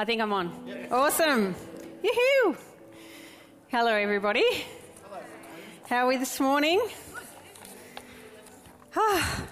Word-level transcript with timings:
I 0.00 0.04
think 0.04 0.22
I'm 0.22 0.32
on. 0.32 0.52
Awesome. 0.92 1.56
Yoo-hoo. 2.04 2.56
Hello, 3.66 3.92
everybody. 3.92 4.44
Hello. 5.02 5.20
How 5.88 5.96
are 6.04 6.06
we 6.06 6.16
this 6.16 6.38
morning? 6.38 6.80
Ah. 8.94 9.42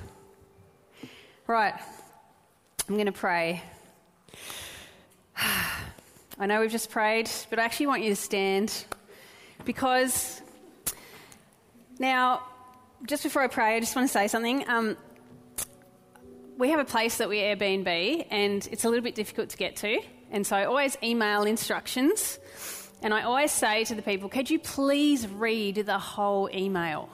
right. 1.48 1.74
I'm 2.88 2.94
going 2.94 3.06
to 3.06 3.12
pray. 3.12 3.60
I 5.36 6.46
know 6.46 6.60
we've 6.60 6.70
just 6.70 6.90
prayed, 6.90 7.28
but 7.50 7.58
I 7.58 7.64
actually 7.64 7.88
want 7.88 8.04
you 8.04 8.10
to 8.10 8.16
stand 8.16 8.84
because 9.64 10.40
now, 11.98 12.44
just 13.04 13.24
before 13.24 13.42
I 13.42 13.48
pray, 13.48 13.74
I 13.74 13.80
just 13.80 13.96
want 13.96 14.06
to 14.06 14.12
say 14.12 14.28
something. 14.28 14.64
Um, 14.68 14.96
we 16.56 16.70
have 16.70 16.78
a 16.78 16.84
place 16.84 17.16
that 17.16 17.28
we 17.28 17.38
Airbnb, 17.38 18.28
and 18.30 18.68
it's 18.70 18.84
a 18.84 18.88
little 18.88 19.02
bit 19.02 19.16
difficult 19.16 19.48
to 19.48 19.56
get 19.56 19.74
to. 19.78 20.00
And 20.30 20.46
so 20.46 20.56
I 20.56 20.64
always 20.64 20.96
email 21.02 21.44
instructions, 21.44 22.38
and 23.02 23.14
I 23.14 23.22
always 23.22 23.52
say 23.52 23.84
to 23.84 23.94
the 23.94 24.02
people, 24.02 24.28
could 24.28 24.50
you 24.50 24.58
please 24.58 25.26
read 25.26 25.76
the 25.76 25.98
whole 25.98 26.50
email? 26.52 27.08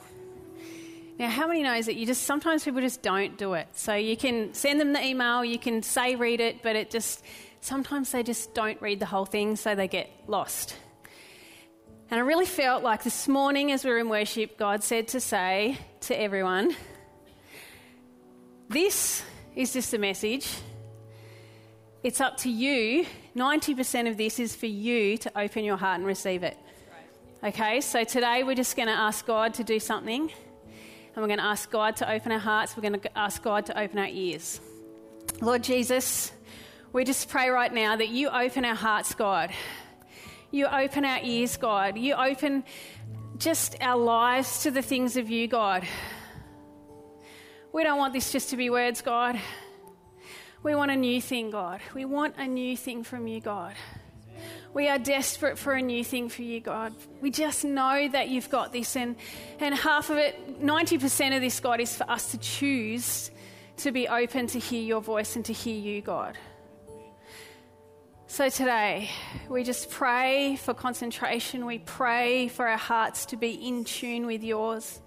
Now, 1.19 1.29
how 1.29 1.47
many 1.47 1.63
knows 1.63 1.87
that 1.87 1.95
you 1.95 2.07
just 2.07 2.23
sometimes 2.23 2.65
people 2.65 2.81
just 2.81 3.03
don't 3.03 3.37
do 3.37 3.55
it? 3.55 3.69
So 3.75 3.95
you 3.95 4.17
can 4.17 4.55
send 4.55 4.81
them 4.81 4.93
the 4.93 5.05
email, 5.05 5.45
you 5.45 5.59
can 5.59 5.83
say 5.83 6.17
read 6.17 6.41
it, 6.41 6.63
but 6.63 6.75
it 6.75 6.91
just 6.91 7.23
sometimes 7.61 8.11
they 8.13 8.23
just 8.23 8.55
don't 8.55 8.81
read 8.81 8.99
the 8.99 9.07
whole 9.07 9.27
thing, 9.27 9.57
so 9.57 9.75
they 9.75 9.89
get 9.89 10.11
lost. 10.27 10.77
And 12.11 12.19
I 12.19 12.25
really 12.25 12.47
felt 12.47 12.83
like 12.83 13.05
this 13.05 13.29
morning 13.29 13.73
as 13.73 13.85
we 13.85 13.91
were 13.91 13.99
in 13.99 14.09
worship, 14.09 14.59
God 14.59 14.83
said 14.83 15.09
to 15.09 15.21
say 15.21 15.79
to 16.01 16.21
everyone, 16.21 16.75
This 18.69 19.23
is 19.55 19.73
just 19.73 19.95
a 19.95 19.99
message. 19.99 20.49
It's 22.03 22.21
up 22.21 22.37
to 22.39 22.51
you. 22.51 23.07
90% 23.37 24.11
of 24.11 24.17
this 24.17 24.41
is 24.41 24.57
for 24.57 24.67
you 24.67 25.17
to 25.19 25.39
open 25.39 25.63
your 25.63 25.77
heart 25.77 25.99
and 26.01 26.07
receive 26.07 26.43
it. 26.43 26.59
Okay, 27.45 27.81
so 27.81 28.03
today 28.03 28.43
we're 28.43 28.57
just 28.57 28.75
going 28.75 28.89
to 28.89 28.95
ask 28.95 29.25
God 29.25 29.55
to 29.55 29.65
do 29.65 29.79
something. 29.79 30.23
And 30.23 31.17
we're 31.17 31.29
going 31.29 31.39
to 31.39 31.45
ask 31.45 31.71
God 31.71 31.95
to 31.97 32.11
open 32.11 32.33
our 32.33 32.41
hearts. 32.41 32.77
We're 32.77 32.83
going 32.83 32.99
to 32.99 33.17
ask 33.19 33.41
God 33.41 33.67
to 33.67 33.81
open 33.81 34.01
our 34.01 34.09
ears. 34.09 34.61
Lord 35.41 35.63
Jesus, 35.63 36.33
we 36.93 37.05
just 37.05 37.29
pray 37.29 37.51
right 37.51 37.73
now 37.73 37.95
that 37.95 38.09
you 38.09 38.31
open 38.31 38.65
our 38.65 38.75
hearts, 38.75 39.15
God. 39.15 39.53
You 40.51 40.67
open 40.67 41.05
our 41.05 41.21
ears, 41.23 41.57
God. 41.57 41.97
You 41.97 42.15
open 42.15 42.65
just 43.39 43.77
our 43.81 43.97
lives 43.97 44.65
to 44.65 44.73
the 44.73 44.83
things 44.83 45.17
of 45.17 45.31
you, 45.31 45.47
God. 45.47 45.87
We 47.73 47.85
don't 47.85 47.99
want 47.99 48.13
this 48.13 48.33
just 48.33 48.51
to 48.51 48.57
be 48.57 48.71
words, 48.71 49.03
God. 49.03 49.39
We 50.63 50.77
want 50.77 50.93
a 50.93 50.97
new 50.97 51.21
thing, 51.21 51.51
God. 51.51 51.81
We 51.93 52.05
want 52.05 52.37
a 52.39 52.47
new 52.47 52.77
thing 52.77 53.03
from 53.03 53.27
you, 53.27 53.41
God. 53.41 53.75
We 54.73 54.89
are 54.89 54.99
desperate 54.99 55.59
for 55.59 55.73
a 55.73 55.83
new 55.83 56.05
thing 56.05 56.29
for 56.29 56.43
you, 56.43 56.61
God. 56.61 56.95
We 57.21 57.33
just 57.33 57.65
know 57.65 58.09
that 58.09 58.29
you've 58.29 58.49
got 58.49 58.73
this, 58.73 58.95
and, 58.95 59.17
and 59.59 59.75
half 59.75 60.09
of 60.09 60.19
it, 60.19 60.63
90% 60.63 61.35
of 61.35 61.43
this, 61.43 61.59
God, 61.59 61.81
is 61.81 61.97
for 61.97 62.09
us 62.09 62.31
to 62.31 62.39
choose 62.39 63.33
to 63.79 63.91
be 63.91 64.07
open 64.07 64.47
to 64.49 64.61
hear 64.61 64.83
your 64.83 65.01
voice 65.01 65.35
and 65.35 65.45
to 65.47 65.53
hear 65.53 65.75
you, 65.75 66.01
God. 66.01 66.39
So 68.29 68.49
today, 68.49 69.11
we 69.49 69.65
just 69.65 69.91
pray 69.91 70.57
for 70.57 70.75
concentration. 70.75 71.67
We 71.67 71.81
pray 71.81 72.47
for 72.47 72.69
our 72.69 72.79
hearts 72.79 73.27
to 73.27 73.37
be 73.37 73.51
in 73.51 73.85
tune 73.85 74.27
with 74.27 74.45
yours. 74.45 75.01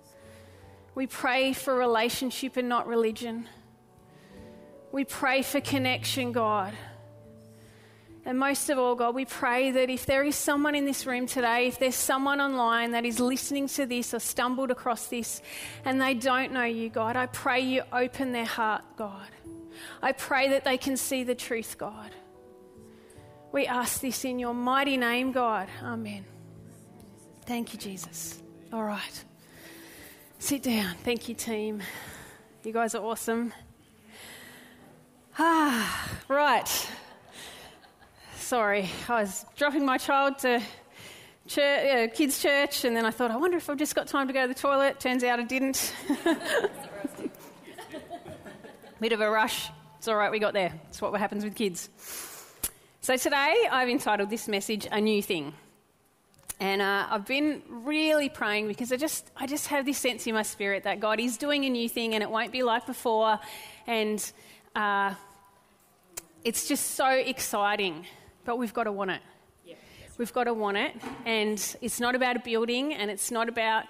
We 0.95 1.07
pray 1.07 1.53
for 1.53 1.73
relationship 1.75 2.57
and 2.57 2.67
not 2.67 2.87
religion. 2.87 3.47
We 4.91 5.05
pray 5.05 5.41
for 5.41 5.59
connection, 5.61 6.31
God. 6.31 6.73
And 8.27 8.39
most 8.39 8.71
of 8.71 8.79
all, 8.79 8.95
God, 8.95 9.13
we 9.13 9.25
pray 9.25 9.69
that 9.69 9.89
if 9.91 10.07
there 10.07 10.23
is 10.23 10.35
someone 10.35 10.73
in 10.73 10.85
this 10.85 11.05
room 11.05 11.27
today, 11.27 11.67
if 11.67 11.77
there's 11.77 11.95
someone 11.95 12.41
online 12.41 12.91
that 12.91 13.05
is 13.05 13.19
listening 13.19 13.67
to 13.69 13.85
this 13.85 14.15
or 14.15 14.19
stumbled 14.19 14.71
across 14.71 15.07
this 15.07 15.43
and 15.85 16.01
they 16.01 16.15
don't 16.15 16.51
know 16.51 16.63
you, 16.63 16.89
God, 16.89 17.15
I 17.15 17.27
pray 17.27 17.61
you 17.61 17.83
open 17.93 18.31
their 18.31 18.45
heart, 18.45 18.83
God. 18.97 19.27
I 20.01 20.11
pray 20.11 20.49
that 20.49 20.63
they 20.63 20.77
can 20.77 20.97
see 20.97 21.23
the 21.23 21.35
truth, 21.35 21.77
God. 21.77 22.09
We 23.51 23.67
ask 23.67 24.01
this 24.01 24.25
in 24.25 24.39
your 24.39 24.55
mighty 24.55 24.97
name, 24.97 25.31
God. 25.31 25.69
Amen. 25.83 26.25
Thank 27.45 27.73
you, 27.73 27.79
Jesus. 27.79 28.41
All 28.73 28.83
right. 28.83 29.23
Sit 30.39 30.63
down. 30.63 30.95
Thank 31.03 31.29
you, 31.29 31.35
team. 31.35 31.83
You 32.63 32.73
guys 32.73 32.95
are 32.95 33.03
awesome. 33.03 33.53
Ah, 35.37 36.09
right. 36.29 36.89
Sorry, 38.37 38.89
I 39.09 39.21
was 39.21 39.45
dropping 39.57 39.85
my 39.85 39.97
child 39.97 40.39
to 40.39 40.61
church, 41.45 41.85
uh, 41.85 42.07
kids' 42.15 42.41
church, 42.41 42.85
and 42.85 42.95
then 42.95 43.05
I 43.05 43.11
thought, 43.11 43.31
I 43.31 43.35
wonder 43.35 43.57
if 43.57 43.69
I've 43.69 43.77
just 43.77 43.95
got 43.95 44.07
time 44.07 44.27
to 44.27 44.33
go 44.33 44.43
to 44.43 44.47
the 44.47 44.57
toilet. 44.57 45.01
Turns 45.01 45.25
out 45.25 45.41
I 45.41 45.43
didn't. 45.43 45.93
Bit 49.01 49.11
of 49.11 49.19
a 49.19 49.29
rush. 49.29 49.69
It's 49.97 50.07
all 50.07 50.15
right, 50.15 50.31
we 50.31 50.39
got 50.39 50.53
there. 50.53 50.71
It's 50.87 51.01
what 51.01 51.13
happens 51.19 51.43
with 51.43 51.53
kids. 51.53 51.89
So 53.01 53.17
today 53.17 53.67
I've 53.69 53.89
entitled 53.89 54.29
this 54.29 54.47
message 54.47 54.87
"A 54.89 55.01
New 55.01 55.21
Thing." 55.21 55.53
And 56.61 56.81
uh, 56.81 57.07
I've 57.09 57.25
been 57.25 57.61
really 57.67 58.29
praying 58.29 58.69
because 58.69 58.93
I 58.93 58.95
just, 58.95 59.29
I 59.35 59.45
just 59.45 59.67
have 59.67 59.85
this 59.85 59.97
sense 59.97 60.25
in 60.25 60.33
my 60.33 60.43
spirit 60.43 60.83
that 60.85 61.01
God 61.01 61.19
is 61.19 61.35
doing 61.35 61.65
a 61.65 61.69
new 61.69 61.89
thing 61.89 62.13
and 62.13 62.23
it 62.23 62.31
won't 62.31 62.53
be 62.53 62.63
like 62.63 62.85
before. 62.85 63.37
And 63.87 64.31
uh, 64.75 65.13
it's 66.43 66.67
just 66.67 66.91
so 66.91 67.07
exciting, 67.07 68.05
but 68.43 68.57
we've 68.57 68.73
got 68.73 68.83
to 68.83 68.91
want 68.91 69.11
it. 69.11 69.21
We've 70.17 70.31
got 70.31 70.45
to 70.45 70.53
want 70.53 70.77
it. 70.77 70.93
And 71.25 71.59
it's 71.81 71.99
not 71.99 72.15
about 72.15 72.37
a 72.37 72.39
building 72.39 72.93
and 72.93 73.11
it's 73.11 73.31
not 73.31 73.49
about 73.49 73.83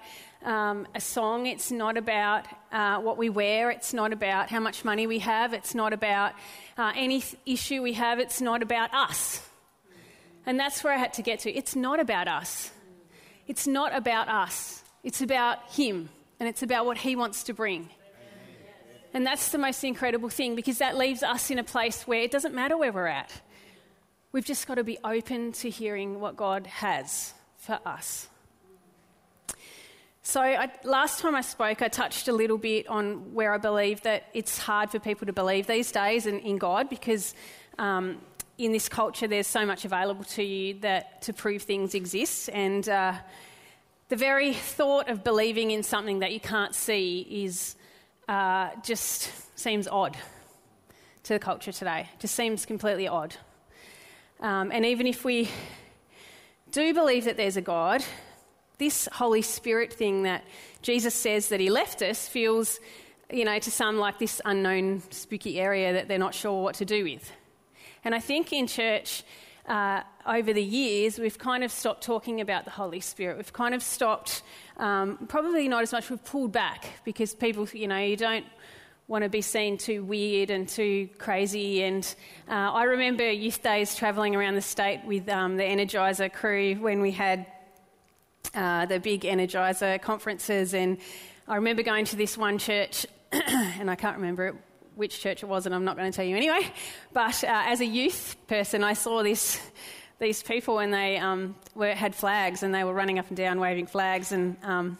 um, 0.44 0.86
a 0.94 1.00
song. 1.00 1.46
It's 1.46 1.70
not 1.70 1.96
about 1.96 2.46
uh, 2.72 2.98
what 2.98 3.16
we 3.16 3.28
wear. 3.28 3.70
It's 3.70 3.94
not 3.94 4.12
about 4.12 4.50
how 4.50 4.58
much 4.58 4.84
money 4.84 5.06
we 5.06 5.20
have. 5.20 5.52
It's 5.52 5.74
not 5.74 5.92
about 5.92 6.32
uh, 6.76 6.92
any 6.96 7.20
th- 7.20 7.36
issue 7.46 7.80
we 7.80 7.92
have. 7.92 8.18
It's 8.18 8.40
not 8.40 8.62
about 8.62 8.92
us. 8.92 9.40
And 10.46 10.58
that's 10.58 10.82
where 10.82 10.92
I 10.92 10.96
had 10.96 11.12
to 11.14 11.22
get 11.22 11.40
to. 11.40 11.52
It's 11.52 11.76
not 11.76 12.00
about 12.00 12.26
us. 12.26 12.72
It's 13.46 13.68
not 13.68 13.94
about 13.94 14.28
us. 14.28 14.82
It's 15.04 15.20
about 15.20 15.58
Him. 15.70 16.08
And 16.40 16.48
it's 16.48 16.62
about 16.62 16.86
what 16.86 16.98
He 16.98 17.14
wants 17.14 17.44
to 17.44 17.54
bring. 17.54 17.88
And 19.14 19.26
that's 19.26 19.50
the 19.50 19.58
most 19.58 19.82
incredible 19.84 20.28
thing 20.28 20.54
because 20.54 20.78
that 20.78 20.96
leaves 20.96 21.22
us 21.22 21.50
in 21.50 21.58
a 21.58 21.64
place 21.64 22.02
where 22.02 22.20
it 22.20 22.30
doesn't 22.30 22.54
matter 22.54 22.76
where 22.76 22.92
we're 22.92 23.06
at. 23.06 23.32
We've 24.32 24.44
just 24.44 24.66
got 24.66 24.74
to 24.74 24.84
be 24.84 24.98
open 25.02 25.52
to 25.52 25.70
hearing 25.70 26.20
what 26.20 26.36
God 26.36 26.66
has 26.66 27.32
for 27.58 27.78
us. 27.86 28.28
So, 30.22 30.40
I, 30.40 30.72
last 30.82 31.20
time 31.20 31.36
I 31.36 31.40
spoke, 31.40 31.82
I 31.82 31.88
touched 31.88 32.26
a 32.26 32.32
little 32.32 32.58
bit 32.58 32.88
on 32.88 33.32
where 33.32 33.54
I 33.54 33.58
believe 33.58 34.02
that 34.02 34.24
it's 34.34 34.58
hard 34.58 34.90
for 34.90 34.98
people 34.98 35.26
to 35.26 35.32
believe 35.32 35.68
these 35.68 35.92
days 35.92 36.26
in, 36.26 36.40
in 36.40 36.58
God 36.58 36.90
because 36.90 37.32
um, 37.78 38.18
in 38.58 38.72
this 38.72 38.88
culture, 38.88 39.28
there's 39.28 39.46
so 39.46 39.64
much 39.64 39.84
available 39.84 40.24
to 40.24 40.42
you 40.42 40.80
that 40.80 41.22
to 41.22 41.32
prove 41.32 41.62
things 41.62 41.94
exist, 41.94 42.50
and 42.52 42.88
uh, 42.88 43.14
the 44.08 44.16
very 44.16 44.52
thought 44.52 45.08
of 45.08 45.22
believing 45.22 45.70
in 45.70 45.82
something 45.82 46.18
that 46.18 46.32
you 46.32 46.40
can't 46.40 46.74
see 46.74 47.26
is 47.30 47.76
uh, 48.28 48.70
just 48.82 49.30
seems 49.58 49.86
odd 49.88 50.16
to 51.24 51.32
the 51.32 51.38
culture 51.38 51.72
today. 51.72 52.08
Just 52.18 52.34
seems 52.34 52.66
completely 52.66 53.08
odd. 53.08 53.36
Um, 54.40 54.70
and 54.72 54.84
even 54.84 55.06
if 55.06 55.24
we 55.24 55.48
do 56.70 56.92
believe 56.92 57.24
that 57.24 57.36
there's 57.36 57.56
a 57.56 57.62
God, 57.62 58.04
this 58.78 59.08
Holy 59.12 59.42
Spirit 59.42 59.92
thing 59.92 60.24
that 60.24 60.44
Jesus 60.82 61.14
says 61.14 61.48
that 61.48 61.60
He 61.60 61.70
left 61.70 62.02
us 62.02 62.28
feels, 62.28 62.78
you 63.32 63.44
know, 63.44 63.58
to 63.58 63.70
some 63.70 63.96
like 63.96 64.18
this 64.18 64.40
unknown 64.44 65.02
spooky 65.10 65.58
area 65.58 65.94
that 65.94 66.08
they're 66.08 66.18
not 66.18 66.34
sure 66.34 66.62
what 66.62 66.74
to 66.76 66.84
do 66.84 67.04
with. 67.04 67.32
And 68.04 68.14
I 68.14 68.20
think 68.20 68.52
in 68.52 68.66
church, 68.66 69.24
uh, 69.66 70.02
over 70.26 70.52
the 70.52 70.62
years, 70.62 71.18
we've 71.18 71.38
kind 71.38 71.64
of 71.64 71.72
stopped 71.72 72.02
talking 72.02 72.40
about 72.40 72.64
the 72.64 72.70
Holy 72.70 73.00
Spirit. 73.00 73.36
We've 73.36 73.52
kind 73.52 73.74
of 73.74 73.82
stopped, 73.82 74.42
um, 74.76 75.26
probably 75.28 75.68
not 75.68 75.82
as 75.82 75.92
much, 75.92 76.08
we've 76.10 76.24
pulled 76.24 76.52
back 76.52 76.86
because 77.04 77.34
people, 77.34 77.68
you 77.72 77.88
know, 77.88 77.98
you 77.98 78.16
don't 78.16 78.46
want 79.08 79.22
to 79.22 79.28
be 79.28 79.40
seen 79.40 79.78
too 79.78 80.02
weird 80.04 80.50
and 80.50 80.68
too 80.68 81.08
crazy. 81.18 81.82
And 81.82 82.04
uh, 82.48 82.52
I 82.52 82.84
remember 82.84 83.30
youth 83.30 83.62
days 83.62 83.94
travelling 83.94 84.34
around 84.34 84.54
the 84.54 84.62
state 84.62 85.02
with 85.04 85.28
um, 85.28 85.56
the 85.56 85.62
Energizer 85.62 86.32
crew 86.32 86.74
when 86.76 87.00
we 87.00 87.12
had 87.12 87.46
uh, 88.54 88.86
the 88.86 88.98
big 88.98 89.22
Energizer 89.22 90.00
conferences. 90.00 90.74
And 90.74 90.98
I 91.46 91.56
remember 91.56 91.82
going 91.82 92.04
to 92.06 92.16
this 92.16 92.36
one 92.36 92.58
church, 92.58 93.06
and 93.32 93.90
I 93.90 93.94
can't 93.94 94.16
remember 94.16 94.48
it 94.48 94.54
which 94.96 95.20
church 95.20 95.42
it 95.42 95.46
was, 95.46 95.66
and 95.66 95.74
I'm 95.74 95.84
not 95.84 95.96
going 95.96 96.10
to 96.10 96.16
tell 96.16 96.24
you 96.24 96.36
anyway. 96.36 96.72
But 97.12 97.44
uh, 97.44 97.64
as 97.66 97.80
a 97.80 97.86
youth 97.86 98.36
person, 98.48 98.82
I 98.82 98.94
saw 98.94 99.22
this, 99.22 99.60
these 100.18 100.42
people, 100.42 100.80
and 100.80 100.92
they 100.92 101.18
um, 101.18 101.54
were, 101.74 101.94
had 101.94 102.14
flags, 102.14 102.62
and 102.62 102.74
they 102.74 102.82
were 102.82 102.94
running 102.94 103.18
up 103.18 103.28
and 103.28 103.36
down 103.36 103.60
waving 103.60 103.86
flags, 103.86 104.32
and 104.32 104.56
um, 104.64 104.98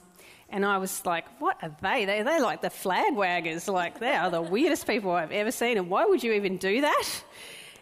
and 0.48 0.64
I 0.64 0.78
was 0.78 1.04
like, 1.04 1.24
what 1.40 1.56
are 1.62 1.74
they? 1.82 2.04
they? 2.04 2.22
They're 2.22 2.40
like 2.40 2.62
the 2.62 2.70
flag 2.70 3.14
waggers. 3.14 3.72
Like, 3.72 3.98
they 3.98 4.14
are 4.14 4.30
the 4.30 4.40
weirdest 4.40 4.86
people 4.86 5.10
I've 5.10 5.32
ever 5.32 5.50
seen, 5.50 5.76
and 5.76 5.90
why 5.90 6.04
would 6.04 6.22
you 6.22 6.34
even 6.34 6.58
do 6.58 6.82
that? 6.82 7.04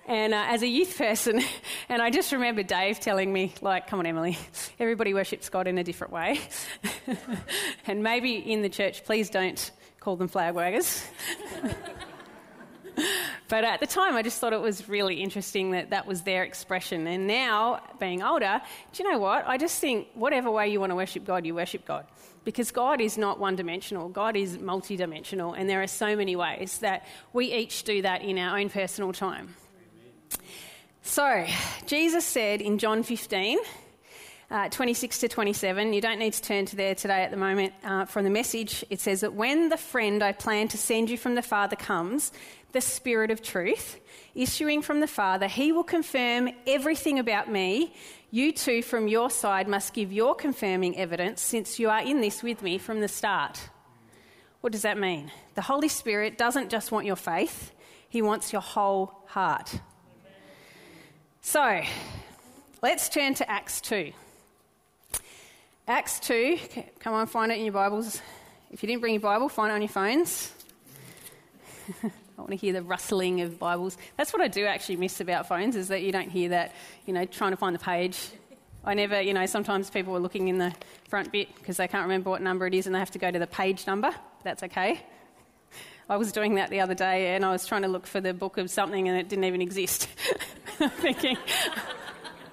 and 0.06 0.34
uh, 0.34 0.44
as 0.49 0.62
a 0.62 0.67
youth 0.67 0.96
person, 0.99 1.43
and 1.88 2.02
I 2.02 2.10
just 2.10 2.32
remember 2.32 2.62
Dave 2.62 3.00
telling 3.00 3.32
me, 3.32 3.55
like, 3.60 3.87
come 3.87 3.99
on, 3.99 4.06
Emily, 4.06 4.38
everybody 4.78 5.14
worships 5.14 5.49
God 5.49 5.67
in 5.67 5.78
a 5.78 5.84
different 5.84 6.12
way. 6.12 6.40
and 7.87 8.02
maybe 8.02 8.34
in 8.37 8.62
the 8.62 8.69
church, 8.69 9.05
please 9.05 9.31
don't 9.31 9.70
call 10.05 10.17
them 10.17 10.29
flag 10.29 10.55
waggers. 10.55 11.03
but 13.49 13.65
at 13.65 13.81
the 13.81 13.87
time, 13.87 14.15
I 14.17 14.23
just 14.23 14.39
thought 14.39 14.53
it 14.53 14.61
was 14.61 14.87
really 14.87 15.23
interesting 15.23 15.71
that 15.71 15.91
that 15.91 16.06
was 16.06 16.23
their 16.23 16.45
expression. 16.45 17.06
And 17.06 17.27
now, 17.27 17.81
being 17.99 18.23
older, 18.23 18.61
do 18.93 19.03
you 19.03 19.11
know 19.11 19.19
what? 19.19 19.45
I 19.49 19.56
just 19.56 19.81
think 19.81 20.09
whatever 20.12 20.51
way 20.51 20.69
you 20.69 20.79
want 20.79 20.91
to 20.91 20.97
worship 20.97 21.25
God, 21.25 21.47
you 21.47 21.55
worship 21.55 21.87
God. 21.87 22.05
Because 22.45 22.71
God 22.71 23.01
is 23.01 23.17
not 23.17 23.41
one 23.41 23.56
dimensional, 23.56 24.11
God 24.11 24.37
is 24.37 24.59
multi-dimensional, 24.59 25.55
and 25.55 25.71
there 25.71 25.83
are 25.83 25.87
so 25.87 26.15
many 26.15 26.37
ways 26.37 26.79
that 26.81 27.06
we 27.33 27.55
each 27.55 27.85
do 27.85 28.03
that 28.03 28.21
in 28.21 28.37
our 28.37 28.59
own 28.59 28.69
personal 28.69 29.15
time. 29.15 29.55
So, 31.01 31.47
Jesus 31.87 32.27
said 32.27 32.61
in 32.61 32.77
John 32.77 33.03
15, 33.03 33.59
uh, 34.50 34.69
26 34.69 35.19
to 35.20 35.29
27. 35.29 35.93
You 35.93 36.00
don't 36.00 36.19
need 36.19 36.32
to 36.35 36.43
turn 36.43 36.67
to 36.67 36.76
there 36.76 36.94
today 36.94 37.23
at 37.23 37.31
the 37.31 37.37
moment. 37.37 37.73
Uh, 37.82 38.05
from 38.05 38.25
the 38.25 38.31
message, 38.31 38.85
it 38.91 39.00
says 39.00 39.20
that 39.20 39.35
when 39.35 39.69
the 39.69 39.76
friend 39.76 40.23
I 40.23 40.32
plan 40.32 40.69
to 40.69 40.79
send 40.79 41.11
you 41.11 41.17
from 41.17 41.35
the 41.35 41.43
Father 41.43 41.76
comes, 41.76 42.32
the 42.73 42.81
Spirit 42.81 43.31
of 43.31 43.41
truth, 43.41 43.99
issuing 44.35 44.82
from 44.82 45.00
the 45.00 45.06
Father, 45.06 45.46
he 45.46 45.73
will 45.73 45.85
confirm 45.85 46.50
everything 46.67 47.19
about 47.19 47.50
me. 47.50 47.94
You 48.31 48.52
too, 48.52 48.82
from 48.82 49.06
your 49.08 49.31
side, 49.31 49.69
must 49.69 49.94
give 49.94 50.12
your 50.12 50.35
confirming 50.35 50.96
evidence 50.99 51.41
since 51.41 51.79
you 51.79 51.88
are 51.88 52.02
in 52.02 52.20
this 52.20 52.43
with 52.43 52.62
me 52.62 52.79
from 52.79 53.00
the 53.00 53.08
start. 53.08 53.70
What 54.61 54.73
does 54.73 54.82
that 54.82 54.99
mean? 54.99 55.31
The 55.55 55.62
Holy 55.62 55.88
Spirit 55.88 56.37
doesn't 56.37 56.69
just 56.69 56.91
want 56.91 57.06
your 57.06 57.17
faith, 57.17 57.73
he 58.08 58.23
wants 58.23 58.52
your 58.52 58.62
whole 58.62 59.23
heart. 59.26 59.79
So, 61.41 61.82
let's 62.82 63.08
turn 63.08 63.35
to 63.35 63.50
Acts 63.50 63.81
2. 63.82 64.12
Acts 65.86 66.19
2, 66.20 66.58
come 66.98 67.12
on, 67.12 67.26
find 67.26 67.52
it 67.52 67.58
in 67.58 67.64
your 67.66 67.75
Bibles. 67.75 68.19
If 68.70 68.82
you 68.82 68.86
didn't 68.86 69.02
bring 69.02 69.12
your 69.12 69.20
Bible, 69.20 69.50
find 69.50 69.70
it 69.70 69.75
on 69.75 69.82
your 69.82 69.90
phones. 69.90 70.50
I 72.02 72.10
want 72.38 72.52
to 72.52 72.56
hear 72.56 72.72
the 72.72 72.82
rustling 72.82 73.42
of 73.42 73.58
Bibles. 73.58 73.98
That's 74.16 74.32
what 74.32 74.40
I 74.40 74.48
do 74.48 74.64
actually 74.64 74.96
miss 74.96 75.20
about 75.20 75.46
phones, 75.46 75.76
is 75.76 75.88
that 75.88 76.00
you 76.00 76.10
don't 76.10 76.31
hear 76.31 76.48
that, 76.48 76.75
you 77.04 77.12
know, 77.12 77.26
trying 77.26 77.50
to 77.50 77.58
find 77.58 77.75
the 77.75 77.81
page. 77.81 78.19
I 78.82 78.94
never, 78.94 79.20
you 79.20 79.34
know, 79.34 79.44
sometimes 79.44 79.90
people 79.90 80.16
are 80.16 80.20
looking 80.20 80.48
in 80.48 80.56
the 80.56 80.75
front 81.10 81.31
bit 81.31 81.54
because 81.56 81.76
they 81.76 81.86
can't 81.86 82.04
remember 82.04 82.31
what 82.31 82.40
number 82.40 82.66
it 82.66 82.72
is 82.72 82.86
and 82.86 82.94
they 82.94 82.98
have 82.98 83.10
to 83.10 83.19
go 83.19 83.31
to 83.31 83.38
the 83.38 83.46
page 83.46 83.86
number. 83.86 84.10
That's 84.42 84.62
okay. 84.62 85.02
I 86.08 86.16
was 86.16 86.32
doing 86.32 86.54
that 86.54 86.70
the 86.70 86.81
other 86.81 86.94
day 86.94 87.34
and 87.34 87.44
I 87.44 87.52
was 87.52 87.66
trying 87.66 87.82
to 87.82 87.88
look 87.88 88.06
for 88.06 88.22
the 88.22 88.32
book 88.32 88.56
of 88.56 88.70
something 88.70 89.06
and 89.06 89.19
it 89.19 89.28
didn't 89.28 89.44
even 89.44 89.60
exist. 89.60 90.08
I'm 90.81 90.88
thinking, 90.88 91.36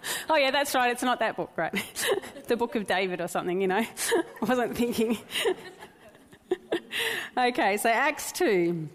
oh, 0.30 0.36
yeah, 0.36 0.52
that's 0.52 0.74
right, 0.76 0.92
it's 0.92 1.04
not 1.04 1.20
that 1.20 1.36
book, 1.36 1.52
right? 1.56 1.74
the 2.48 2.58
book 2.58 2.76
of 2.76 2.88
David 2.88 3.22
or 3.22 3.28
something, 3.28 3.62
you 3.62 3.68
know. 3.68 3.86
I 4.42 4.46
wasn't 4.46 4.76
thinking. 4.76 5.18
okay, 7.38 7.78
so 7.78 7.90
Acts 7.90 8.32
2. 8.34 8.90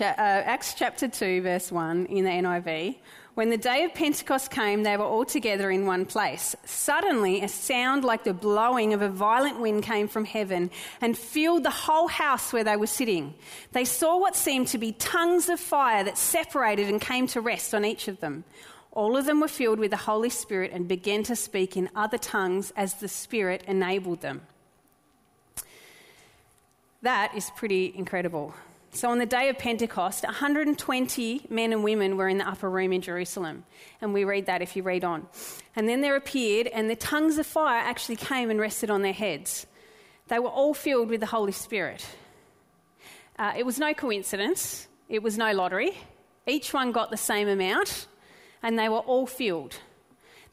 uh, 0.00 0.04
Acts 0.04 0.74
chapter 0.74 1.08
2, 1.08 1.42
verse 1.42 1.70
1 1.72 2.06
in 2.06 2.24
the 2.24 2.30
NIV. 2.30 2.96
When 3.38 3.50
the 3.50 3.56
day 3.56 3.84
of 3.84 3.94
Pentecost 3.94 4.50
came, 4.50 4.82
they 4.82 4.96
were 4.96 5.04
all 5.04 5.24
together 5.24 5.70
in 5.70 5.86
one 5.86 6.06
place. 6.06 6.56
Suddenly, 6.64 7.42
a 7.42 7.46
sound 7.46 8.02
like 8.02 8.24
the 8.24 8.34
blowing 8.34 8.94
of 8.94 9.00
a 9.00 9.08
violent 9.08 9.60
wind 9.60 9.84
came 9.84 10.08
from 10.08 10.24
heaven 10.24 10.72
and 11.00 11.16
filled 11.16 11.62
the 11.62 11.70
whole 11.70 12.08
house 12.08 12.52
where 12.52 12.64
they 12.64 12.74
were 12.74 12.88
sitting. 12.88 13.34
They 13.70 13.84
saw 13.84 14.18
what 14.18 14.34
seemed 14.34 14.66
to 14.68 14.78
be 14.78 14.90
tongues 14.90 15.48
of 15.48 15.60
fire 15.60 16.02
that 16.02 16.18
separated 16.18 16.88
and 16.88 17.00
came 17.00 17.28
to 17.28 17.40
rest 17.40 17.74
on 17.74 17.84
each 17.84 18.08
of 18.08 18.18
them. 18.18 18.42
All 18.92 19.16
of 19.16 19.26
them 19.26 19.40
were 19.40 19.48
filled 19.48 19.78
with 19.78 19.90
the 19.90 19.96
Holy 19.96 20.30
Spirit 20.30 20.72
and 20.72 20.88
began 20.88 21.22
to 21.24 21.36
speak 21.36 21.76
in 21.76 21.90
other 21.94 22.18
tongues 22.18 22.72
as 22.76 22.94
the 22.94 23.08
Spirit 23.08 23.62
enabled 23.66 24.20
them. 24.20 24.42
That 27.02 27.34
is 27.36 27.50
pretty 27.56 27.92
incredible. 27.94 28.54
So, 28.90 29.10
on 29.10 29.18
the 29.18 29.26
day 29.26 29.50
of 29.50 29.58
Pentecost, 29.58 30.24
120 30.24 31.46
men 31.50 31.72
and 31.72 31.84
women 31.84 32.16
were 32.16 32.28
in 32.28 32.38
the 32.38 32.48
upper 32.48 32.68
room 32.70 32.92
in 32.92 33.02
Jerusalem. 33.02 33.64
And 34.00 34.14
we 34.14 34.24
read 34.24 34.46
that 34.46 34.62
if 34.62 34.74
you 34.74 34.82
read 34.82 35.04
on. 35.04 35.26
And 35.76 35.88
then 35.88 36.00
there 36.00 36.16
appeared, 36.16 36.66
and 36.68 36.88
the 36.88 36.96
tongues 36.96 37.38
of 37.38 37.46
fire 37.46 37.80
actually 37.80 38.16
came 38.16 38.50
and 38.50 38.58
rested 38.58 38.90
on 38.90 39.02
their 39.02 39.12
heads. 39.12 39.66
They 40.28 40.38
were 40.38 40.48
all 40.48 40.74
filled 40.74 41.10
with 41.10 41.20
the 41.20 41.26
Holy 41.26 41.52
Spirit. 41.52 42.04
Uh, 43.38 43.52
it 43.56 43.64
was 43.64 43.78
no 43.78 43.94
coincidence, 43.94 44.88
it 45.08 45.22
was 45.22 45.38
no 45.38 45.52
lottery. 45.52 45.92
Each 46.46 46.72
one 46.72 46.90
got 46.90 47.10
the 47.10 47.16
same 47.16 47.46
amount, 47.46 48.08
and 48.62 48.78
they 48.78 48.88
were 48.88 48.98
all 48.98 49.26
filled. 49.26 49.76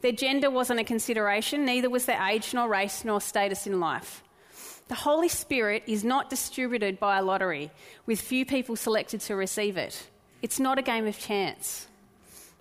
Their 0.00 0.12
gender 0.12 0.50
wasn't 0.50 0.80
a 0.80 0.84
consideration, 0.84 1.64
neither 1.64 1.90
was 1.90 2.04
their 2.04 2.22
age, 2.22 2.52
nor 2.54 2.68
race, 2.68 3.04
nor 3.04 3.20
status 3.20 3.66
in 3.66 3.80
life. 3.80 4.22
The 4.88 4.94
Holy 4.94 5.28
Spirit 5.28 5.82
is 5.86 6.04
not 6.04 6.30
distributed 6.30 7.00
by 7.00 7.18
a 7.18 7.22
lottery 7.22 7.72
with 8.04 8.20
few 8.20 8.46
people 8.46 8.76
selected 8.76 9.20
to 9.22 9.34
receive 9.34 9.76
it. 9.76 10.08
It's 10.42 10.60
not 10.60 10.78
a 10.78 10.82
game 10.82 11.06
of 11.06 11.18
chance. 11.18 11.88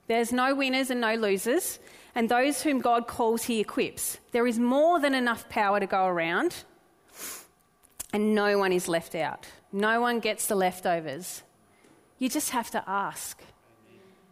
There's 0.08 0.32
no 0.32 0.56
winners 0.56 0.90
and 0.90 1.02
no 1.02 1.16
losers, 1.16 1.80
and 2.16 2.30
those 2.30 2.64
whom 2.64 2.80
God 2.80 3.08
calls, 3.08 3.44
He 3.44 3.60
equips. 3.60 4.18
There 4.32 4.48
is 4.48 4.58
more 4.58 5.00
than 5.00 5.14
enough 5.14 5.50
power 5.50 5.80
to 5.80 5.86
go 5.86 6.06
around, 6.06 6.64
and 8.14 8.34
no 8.34 8.58
one 8.58 8.72
is 8.72 8.88
left 8.88 9.14
out. 9.14 9.48
No 9.72 10.02
one 10.02 10.20
gets 10.20 10.48
the 10.48 10.56
leftovers. 10.56 11.44
You 12.18 12.30
just 12.30 12.52
have 12.52 12.72
to 12.72 12.84
ask. 12.88 13.42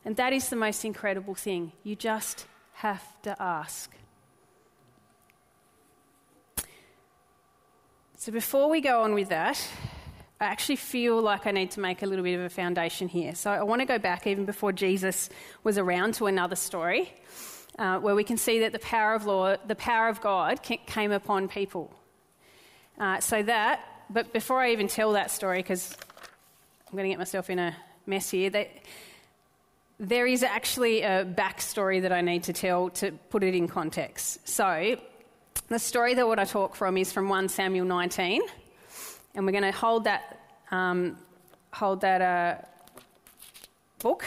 And 0.06 0.16
that 0.18 0.34
is 0.34 0.50
the 0.50 0.56
most 0.56 0.84
incredible 0.84 1.36
thing. 1.36 1.72
You 1.84 1.96
just 1.96 2.46
have 2.74 3.04
to 3.24 3.42
ask. 3.42 3.92
So 8.18 8.32
before 8.32 8.70
we 8.70 8.82
go 8.82 9.02
on 9.04 9.14
with 9.14 9.30
that, 9.30 9.62
I 10.40 10.46
actually 10.46 10.76
feel 10.78 11.22
like 11.22 11.48
I 11.48 11.52
need 11.52 11.72
to 11.72 11.80
make 11.80 12.04
a 12.04 12.06
little 12.06 12.24
bit 12.24 12.36
of 12.36 12.42
a 12.42 12.50
foundation 12.50 13.08
here. 13.08 13.36
So 13.36 13.52
I 13.52 13.64
want 13.64 13.80
to 13.82 13.86
go 13.86 13.98
back 13.98 14.28
even 14.28 14.46
before 14.46 14.74
Jesus 14.74 15.30
was 15.64 15.78
around 15.78 16.16
to 16.16 16.28
another 16.28 16.56
story 16.56 17.14
uh, 17.80 18.00
where 18.00 18.16
we 18.16 18.24
can 18.24 18.38
see 18.38 18.60
that 18.60 18.72
the 18.72 18.80
power 18.80 19.14
of 19.14 19.26
law, 19.26 19.56
the 19.68 19.76
power 19.76 20.10
of 20.10 20.22
God 20.22 20.62
came 20.62 21.12
upon 21.12 21.48
people. 21.48 21.94
Uh, 23.00 23.20
so 23.20 23.42
that, 23.44 23.82
but 24.10 24.34
before 24.34 24.60
I 24.60 24.72
even 24.72 24.88
tell 24.88 25.14
that 25.14 25.32
story, 25.32 25.60
because 25.60 25.98
I'm 26.88 26.98
going 26.98 27.06
to 27.06 27.10
get 27.10 27.20
myself 27.20 27.50
in 27.50 27.60
a 27.60 27.76
mess 28.06 28.30
here, 28.30 28.50
that 28.50 28.70
there 30.04 30.28
is 30.28 30.44
actually 30.44 31.02
a 31.02 31.24
backstory 31.24 32.02
that 32.02 32.12
I 32.12 32.20
need 32.20 32.44
to 32.44 32.54
tell 32.54 32.90
to 32.90 33.14
put 33.30 33.42
it 33.42 33.56
in 33.56 33.70
context. 33.70 34.46
So 34.46 34.98
the 35.70 35.80
story 35.80 36.14
that 36.14 36.22
I 36.22 36.26
want 36.26 36.42
to 36.42 36.46
talk 36.46 36.76
from 36.76 36.98
is 36.98 37.14
from 37.14 37.30
1 37.30 37.48
Samuel 37.48 37.86
19, 37.86 38.42
and 39.34 39.46
we're 39.46 39.54
going 39.54 39.64
to 39.64 39.72
hold 39.72 40.04
that, 40.04 40.42
um, 40.72 41.18
hold 41.72 42.02
that 42.02 42.22
uh, 42.22 42.56
book 44.00 44.26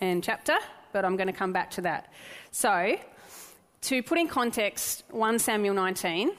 and 0.00 0.24
chapter, 0.24 0.56
but 0.92 1.04
I'm 1.04 1.16
going 1.16 1.26
to 1.26 1.34
come 1.34 1.52
back 1.52 1.70
to 1.72 1.82
that. 1.82 2.10
So, 2.50 2.96
to 3.82 4.02
put 4.02 4.16
in 4.16 4.26
context 4.26 5.04
1 5.10 5.38
Samuel 5.38 5.74
19, 5.74 6.30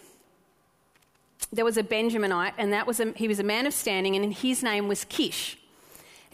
there 1.54 1.66
was 1.66 1.78
a 1.78 1.84
Benjaminite, 1.84 2.54
and 2.58 2.74
that 2.74 2.88
was 2.88 3.00
a, 3.00 3.12
he 3.12 3.28
was 3.28 3.38
a 3.38 3.44
man 3.44 3.68
of 3.68 3.74
standing, 3.74 4.16
and 4.16 4.34
his 4.34 4.64
name 4.64 4.88
was 4.88 5.06
Kish. 5.06 5.56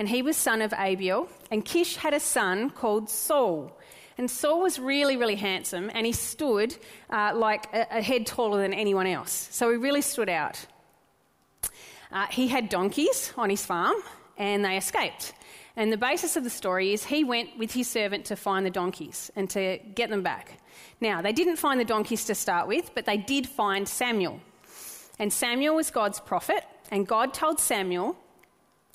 And 0.01 0.10
he 0.10 0.24
was 0.24 0.36
son 0.36 0.63
of 0.63 0.74
Abiel, 0.74 1.29
and 1.51 1.63
Kish 1.63 1.96
had 1.96 2.15
a 2.15 2.20
son 2.20 2.72
called 2.72 3.08
Saul. 3.08 3.77
And 4.17 4.31
Saul 4.31 4.63
was 4.63 4.79
really, 4.79 5.15
really 5.15 5.36
handsome, 5.36 5.91
and 5.93 6.08
he 6.08 6.12
stood 6.12 6.75
uh, 7.12 7.34
like 7.36 7.72
a, 7.72 8.00
a, 8.00 8.01
head 8.01 8.25
taller 8.25 8.60
than 8.63 8.74
anyone 8.74 9.05
else. 9.05 9.48
So 9.51 9.70
he 9.70 9.77
really 9.77 10.01
stood 10.01 10.27
out. 10.27 10.65
Uh, 12.12 12.25
he 12.31 12.48
had 12.48 12.67
donkeys 12.67 13.31
on 13.38 13.51
his 13.51 13.63
farm, 13.63 13.96
and 14.39 14.65
they 14.65 14.75
escaped. 14.75 15.34
And 15.75 15.93
the 15.93 15.98
basis 15.98 16.36
of 16.36 16.43
the 16.43 16.50
story 16.50 16.93
is 16.93 17.05
he 17.05 17.24
went 17.24 17.60
with 17.60 17.72
his 17.72 17.88
servant 17.88 18.25
to 18.25 18.36
find 18.36 18.65
the 18.65 18.72
donkeys 18.72 19.29
and 19.36 19.48
to 19.51 19.77
get 19.93 20.10
them 20.10 20.24
back. 20.24 20.63
Now, 21.00 21.22
they 21.22 21.31
didn't 21.31 21.58
find 21.58 21.79
the 21.79 21.86
donkeys 21.86 22.25
to 22.25 22.34
start 22.34 22.67
with, 22.67 22.89
but 22.96 23.05
they 23.05 23.17
did 23.17 23.48
find 23.48 23.88
Samuel. 23.88 24.41
And 25.20 25.31
Samuel 25.31 25.75
was 25.75 25.91
God's 25.91 26.20
prophet, 26.20 26.63
and 26.89 27.05
God 27.05 27.36
told 27.36 27.60
Samuel 27.60 28.17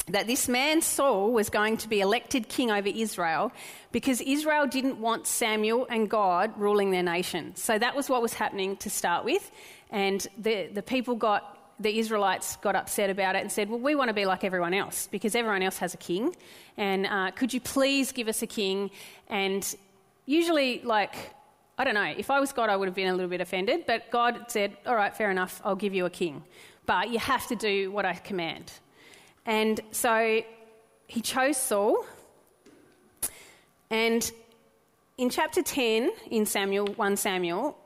that 0.09 0.27
this 0.27 0.49
man 0.49 0.83
Saul 0.83 1.33
was 1.33 1.51
going 1.51 1.79
to 1.79 1.89
be 1.89 2.01
elected 2.01 2.49
king 2.49 2.71
over 2.71 2.89
Israel 2.89 3.53
because 3.91 4.21
Israel 4.21 4.67
didn't 4.67 5.01
want 5.01 5.27
Samuel 5.27 5.87
and 5.91 6.09
God 6.09 6.53
ruling 6.57 6.91
their 6.93 7.03
nation. 7.03 7.57
So 7.57 7.77
that 7.79 7.97
was 7.97 8.09
what 8.09 8.23
was 8.23 8.35
happening 8.35 8.77
to 8.79 8.91
start 8.91 9.25
with. 9.25 9.51
And 9.91 10.27
the, 10.39 10.69
the 10.73 10.83
people 10.83 11.17
got, 11.17 11.59
the 11.81 11.99
Israelites 11.99 12.57
got 12.57 12.77
upset 12.77 13.11
about 13.11 13.35
it 13.35 13.41
and 13.41 13.51
said, 13.51 13.69
Well, 13.69 13.81
we 13.81 13.95
want 13.95 14.09
to 14.09 14.15
be 14.15 14.27
like 14.27 14.45
everyone 14.45 14.75
else 14.75 15.09
because 15.11 15.35
everyone 15.35 15.63
else 15.63 15.79
has 15.79 15.93
a 15.95 15.99
king. 15.99 16.35
And 16.77 17.07
uh, 17.07 17.33
could 17.33 17.53
you 17.53 17.61
please 17.61 18.13
give 18.13 18.29
us 18.29 18.43
a 18.43 18.47
king? 18.47 18.91
And 19.29 19.75
usually, 20.25 20.83
like, 20.83 21.15
I 21.79 21.85
don't 21.85 21.95
know, 21.95 22.15
if 22.17 22.31
I 22.31 22.39
was 22.39 22.53
God, 22.53 22.71
I 22.71 22.77
would 22.77 22.87
have 22.87 22.95
been 22.95 23.09
a 23.09 23.15
little 23.15 23.29
bit 23.29 23.41
offended. 23.41 23.85
But 23.87 24.11
God 24.11 24.47
said, 24.49 24.77
All 24.87 24.95
right, 24.95 25.15
fair 25.15 25.33
enough, 25.33 25.61
I'll 25.65 25.77
give 25.77 25.95
you 25.95 26.07
a 26.07 26.11
king. 26.11 26.45
But 26.87 27.11
you 27.11 27.19
have 27.19 27.49
to 27.49 27.57
do 27.57 27.91
what 27.91 28.07
I 28.07 28.15
command. 28.15 28.73
And 29.47 29.81
so 29.93 30.43
he 31.07 31.21
chose 31.21 31.57
Saul. 31.57 32.05
And 33.89 34.31
in 35.17 35.31
chapter 35.31 35.63
10 35.63 36.11
in 36.31 36.45
Samuel, 36.45 36.89
1 36.89 37.17
Samuel, 37.17 37.79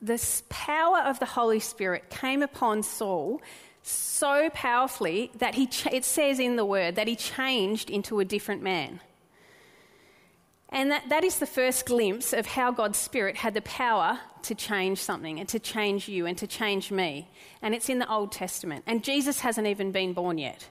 this 0.00 0.44
power 0.48 0.98
of 1.00 1.18
the 1.18 1.26
Holy 1.26 1.60
Spirit 1.60 2.08
came 2.08 2.42
upon 2.42 2.82
Saul 2.84 3.42
so 3.82 4.50
powerfully 4.50 5.30
that 5.38 5.54
he, 5.54 5.68
it 5.92 6.04
says 6.04 6.38
in 6.38 6.56
the 6.56 6.64
word 6.64 6.96
that 6.96 7.08
he 7.08 7.16
changed 7.16 7.90
into 7.90 8.20
a 8.20 8.24
different 8.24 8.62
man. 8.62 9.00
And 10.68 10.90
that, 10.90 11.08
that 11.08 11.24
is 11.24 11.38
the 11.38 11.46
first 11.46 11.86
glimpse 11.86 12.32
of 12.32 12.46
how 12.46 12.72
God's 12.72 12.98
Spirit 12.98 13.36
had 13.36 13.54
the 13.54 13.62
power 13.62 14.18
to 14.42 14.54
change 14.54 14.98
something 14.98 15.38
and 15.38 15.48
to 15.48 15.58
change 15.58 16.08
you 16.08 16.26
and 16.26 16.36
to 16.38 16.46
change 16.46 16.90
me. 16.90 17.28
And 17.62 17.74
it's 17.74 17.88
in 17.88 17.98
the 17.98 18.10
Old 18.10 18.32
Testament. 18.32 18.84
And 18.86 19.02
Jesus 19.02 19.40
hasn't 19.40 19.66
even 19.66 19.92
been 19.92 20.12
born 20.12 20.38
yet. 20.38 20.68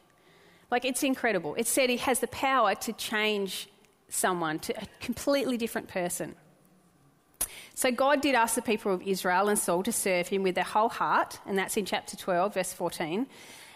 Like, 0.71 0.85
it's 0.85 1.03
incredible. 1.03 1.55
It 1.55 1.67
said 1.67 1.89
he 1.89 1.97
has 1.97 2.19
the 2.19 2.27
power 2.27 2.75
to 2.75 2.93
change 2.93 3.67
someone 4.09 4.59
to 4.59 4.81
a 4.81 4.85
completely 4.99 5.57
different 5.57 5.87
person. 5.87 6.35
So, 7.73 7.91
God 7.91 8.21
did 8.21 8.35
ask 8.35 8.55
the 8.55 8.61
people 8.61 8.93
of 8.93 9.01
Israel 9.01 9.49
and 9.49 9.59
Saul 9.59 9.83
to 9.83 9.91
serve 9.91 10.27
him 10.27 10.43
with 10.43 10.55
their 10.55 10.63
whole 10.63 10.89
heart, 10.89 11.39
and 11.45 11.57
that's 11.57 11.77
in 11.77 11.85
chapter 11.85 12.15
12, 12.15 12.53
verse 12.53 12.73
14. 12.73 13.27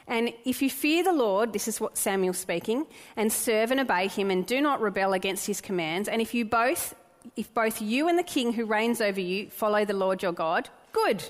And 0.07 0.33
if 0.43 0.61
you 0.61 0.69
fear 0.69 1.03
the 1.03 1.13
Lord, 1.13 1.53
this 1.53 1.67
is 1.67 1.79
what 1.79 1.97
Samuel's 1.97 2.39
speaking, 2.39 2.87
and 3.15 3.31
serve 3.31 3.71
and 3.71 3.79
obey 3.79 4.07
him 4.07 4.31
and 4.31 4.45
do 4.45 4.59
not 4.59 4.81
rebel 4.81 5.13
against 5.13 5.45
his 5.45 5.61
commands, 5.61 6.07
and 6.07 6.21
if 6.21 6.33
you 6.33 6.45
both 6.45 6.95
if 7.35 7.53
both 7.53 7.81
you 7.81 8.07
and 8.07 8.17
the 8.17 8.23
king 8.23 8.53
who 8.53 8.65
reigns 8.65 9.01
over 9.01 9.19
you 9.19 9.49
follow 9.49 9.85
the 9.85 9.93
Lord 9.93 10.23
your 10.23 10.31
God, 10.31 10.69
good. 10.91 11.23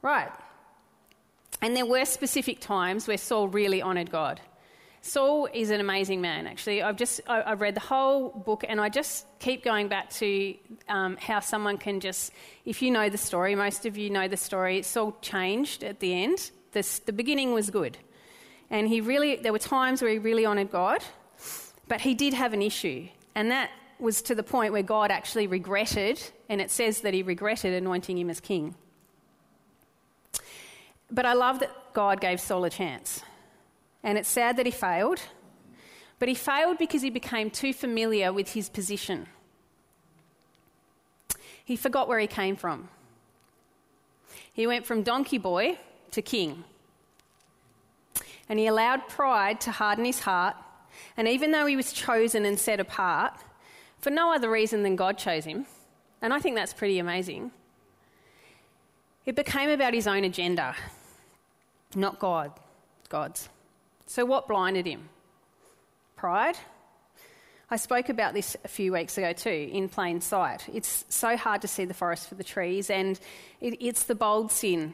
Right. 0.00 0.30
And 1.60 1.76
there 1.76 1.86
were 1.86 2.04
specific 2.04 2.60
times 2.60 3.06
where 3.06 3.18
Saul 3.18 3.48
really 3.48 3.82
honoured 3.82 4.10
God. 4.10 4.40
Saul 5.04 5.48
is 5.52 5.70
an 5.70 5.80
amazing 5.80 6.20
man, 6.20 6.46
actually. 6.46 6.80
I've 6.80 6.96
just 6.96 7.20
I, 7.28 7.42
have 7.42 7.60
read 7.60 7.74
the 7.74 7.80
whole 7.80 8.30
book, 8.30 8.64
and 8.68 8.80
I 8.80 8.88
just 8.88 9.26
keep 9.40 9.64
going 9.64 9.88
back 9.88 10.10
to 10.10 10.54
um, 10.88 11.16
how 11.20 11.40
someone 11.40 11.76
can 11.76 11.98
just, 11.98 12.32
if 12.64 12.80
you 12.80 12.90
know 12.92 13.08
the 13.08 13.18
story, 13.18 13.54
most 13.56 13.84
of 13.84 13.98
you 13.98 14.10
know 14.10 14.28
the 14.28 14.36
story. 14.36 14.80
Saul 14.82 15.16
changed 15.20 15.82
at 15.82 15.98
the 15.98 16.14
end 16.14 16.52
this, 16.72 17.00
the 17.00 17.12
beginning 17.12 17.52
was 17.52 17.70
good. 17.70 17.98
And 18.70 18.88
he 18.88 19.00
really, 19.00 19.36
there 19.36 19.52
were 19.52 19.58
times 19.58 20.02
where 20.02 20.10
he 20.10 20.18
really 20.18 20.46
honoured 20.46 20.70
God, 20.70 21.02
but 21.88 22.00
he 22.00 22.14
did 22.14 22.34
have 22.34 22.52
an 22.52 22.62
issue. 22.62 23.08
And 23.34 23.50
that 23.50 23.70
was 23.98 24.22
to 24.22 24.34
the 24.34 24.42
point 24.42 24.72
where 24.72 24.82
God 24.82 25.10
actually 25.10 25.46
regretted, 25.46 26.22
and 26.48 26.60
it 26.60 26.70
says 26.70 27.02
that 27.02 27.14
he 27.14 27.22
regretted 27.22 27.74
anointing 27.74 28.18
him 28.18 28.30
as 28.30 28.40
king. 28.40 28.74
But 31.10 31.26
I 31.26 31.34
love 31.34 31.60
that 31.60 31.70
God 31.92 32.20
gave 32.20 32.40
Saul 32.40 32.64
a 32.64 32.70
chance. 32.70 33.22
And 34.02 34.18
it's 34.18 34.28
sad 34.28 34.56
that 34.56 34.66
he 34.66 34.72
failed, 34.72 35.20
but 36.18 36.28
he 36.28 36.34
failed 36.34 36.78
because 36.78 37.02
he 37.02 37.10
became 37.10 37.50
too 37.50 37.72
familiar 37.72 38.32
with 38.32 38.52
his 38.52 38.68
position. 38.68 39.26
He 41.64 41.76
forgot 41.76 42.08
where 42.08 42.18
he 42.18 42.26
came 42.26 42.56
from. 42.56 42.88
He 44.52 44.66
went 44.66 44.86
from 44.86 45.02
donkey 45.02 45.38
boy 45.38 45.78
to 46.10 46.22
king. 46.22 46.64
And 48.48 48.58
he 48.58 48.66
allowed 48.66 49.08
pride 49.08 49.60
to 49.62 49.70
harden 49.70 50.04
his 50.04 50.20
heart. 50.20 50.56
And 51.16 51.26
even 51.28 51.52
though 51.52 51.66
he 51.66 51.76
was 51.76 51.92
chosen 51.92 52.44
and 52.44 52.58
set 52.58 52.80
apart, 52.80 53.34
for 53.98 54.10
no 54.10 54.34
other 54.34 54.50
reason 54.50 54.82
than 54.82 54.96
God 54.96 55.16
chose 55.16 55.44
him, 55.44 55.64
and 56.20 56.34
I 56.34 56.40
think 56.40 56.56
that's 56.56 56.74
pretty 56.74 56.98
amazing, 56.98 57.52
it 59.24 59.36
became 59.36 59.70
about 59.70 59.94
his 59.94 60.06
own 60.06 60.24
agenda, 60.24 60.74
not 61.94 62.18
God, 62.18 62.52
God's. 63.08 63.48
So, 64.06 64.24
what 64.24 64.48
blinded 64.48 64.86
him? 64.86 65.08
Pride? 66.16 66.56
I 67.70 67.76
spoke 67.76 68.10
about 68.10 68.34
this 68.34 68.54
a 68.64 68.68
few 68.68 68.92
weeks 68.92 69.16
ago 69.16 69.32
too, 69.32 69.70
in 69.72 69.88
plain 69.88 70.20
sight. 70.20 70.68
It's 70.72 71.06
so 71.08 71.38
hard 71.38 71.62
to 71.62 71.68
see 71.68 71.86
the 71.86 71.94
forest 71.94 72.28
for 72.28 72.34
the 72.34 72.44
trees, 72.44 72.90
and 72.90 73.18
it, 73.60 73.78
it's 73.80 74.04
the 74.04 74.14
bold 74.14 74.52
sin 74.52 74.92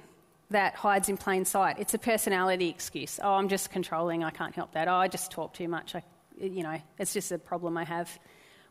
that 0.50 0.74
hides 0.76 1.08
in 1.08 1.16
plain 1.16 1.44
sight. 1.44 1.76
It's 1.78 1.94
a 1.94 1.98
personality 1.98 2.68
excuse. 2.68 3.18
Oh, 3.22 3.32
I'm 3.34 3.48
just 3.48 3.70
controlling. 3.70 4.24
I 4.24 4.30
can't 4.30 4.54
help 4.54 4.72
that. 4.72 4.88
Oh, 4.88 4.94
I 4.94 5.08
just 5.08 5.30
talk 5.30 5.54
too 5.54 5.68
much. 5.68 5.94
I, 5.94 6.02
you 6.40 6.62
know, 6.62 6.80
it's 6.98 7.12
just 7.12 7.32
a 7.32 7.38
problem 7.38 7.76
I 7.76 7.84
have. 7.84 8.16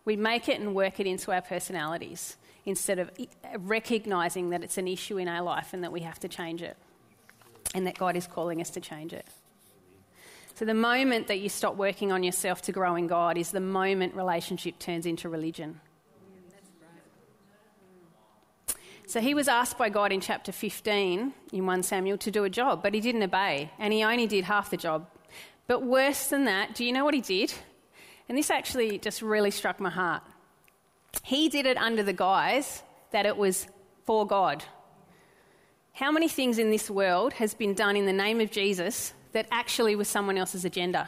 We 0.06 0.15
make 0.15 0.48
it 0.48 0.60
and 0.60 0.74
work 0.74 1.00
it 1.00 1.06
into 1.06 1.32
our 1.34 1.41
personalities 1.41 2.38
instead 2.65 3.00
of 3.00 3.12
recognizing 3.60 4.51
that 4.51 4.63
it's 4.63 4.77
an 4.77 4.88
issue 4.88 5.17
in 5.17 5.27
our 5.27 5.41
life 5.41 5.74
and 5.74 5.84
that 5.84 5.91
we 5.91 6.00
have 6.01 6.20
to 6.22 6.27
change 6.27 6.62
it 6.62 6.77
and 7.75 7.86
that 7.88 7.98
God 7.98 8.15
is 8.15 8.25
calling 8.25 8.62
us 8.62 8.70
to 8.72 8.79
change 8.79 9.13
it. 9.13 9.27
So, 10.58 10.66
the 10.66 10.74
moment 10.74 11.28
that 11.28 11.38
you 11.38 11.50
stop 11.50 11.76
working 11.76 12.12
on 12.12 12.24
yourself 12.24 12.64
to 12.64 12.72
grow 12.72 12.96
in 12.96 13.06
God 13.06 13.38
is 13.38 13.52
the 13.52 13.60
moment 13.60 14.16
relationship 14.16 14.80
turns 14.80 15.06
into 15.06 15.30
religion. 15.30 15.80
So 19.06 19.22
he 19.22 19.36
was 19.36 19.48
asked 19.48 19.78
by 19.78 19.90
God 19.90 20.12
in 20.12 20.20
chapter 20.20 20.52
15 20.52 21.32
in 21.54 21.66
1 21.68 21.84
Samuel 21.84 22.18
to 22.18 22.32
do 22.32 22.44
a 22.44 22.50
job, 22.50 22.82
but 22.82 22.96
he 22.96 23.02
didn't 23.02 23.22
obey, 23.22 23.70
and 23.78 23.94
he 23.94 24.04
only 24.04 24.26
did 24.26 24.46
half 24.46 24.72
the 24.72 24.78
job. 24.78 25.08
But 25.68 25.84
worse 25.84 26.30
than 26.30 26.46
that, 26.46 26.74
do 26.74 26.84
you 26.84 26.92
know 26.92 27.06
what 27.06 27.14
he 27.14 27.22
did? 27.22 27.54
And 28.28 28.36
this 28.36 28.50
actually 28.50 28.98
just 28.98 29.22
really 29.22 29.52
struck 29.52 29.80
my 29.80 29.92
heart. 29.92 30.24
He 31.22 31.50
did 31.50 31.68
it 31.68 31.78
under 31.78 32.02
the 32.02 32.14
guise 32.14 32.82
that 33.12 33.28
it 33.28 33.38
was 33.38 33.68
for 34.06 34.26
God. 34.26 34.64
How 35.94 36.12
many 36.12 36.28
things 36.28 36.58
in 36.58 36.72
this 36.72 36.90
world 36.90 37.34
has 37.34 37.54
been 37.54 37.76
done 37.76 37.96
in 37.96 38.08
the 38.08 38.12
name 38.12 38.42
of 38.42 38.50
Jesus 38.50 39.14
that 39.38 39.46
actually 39.51 39.96
was 39.96 40.08
someone 40.08 40.36
else's 40.36 40.65
agenda? 40.65 41.08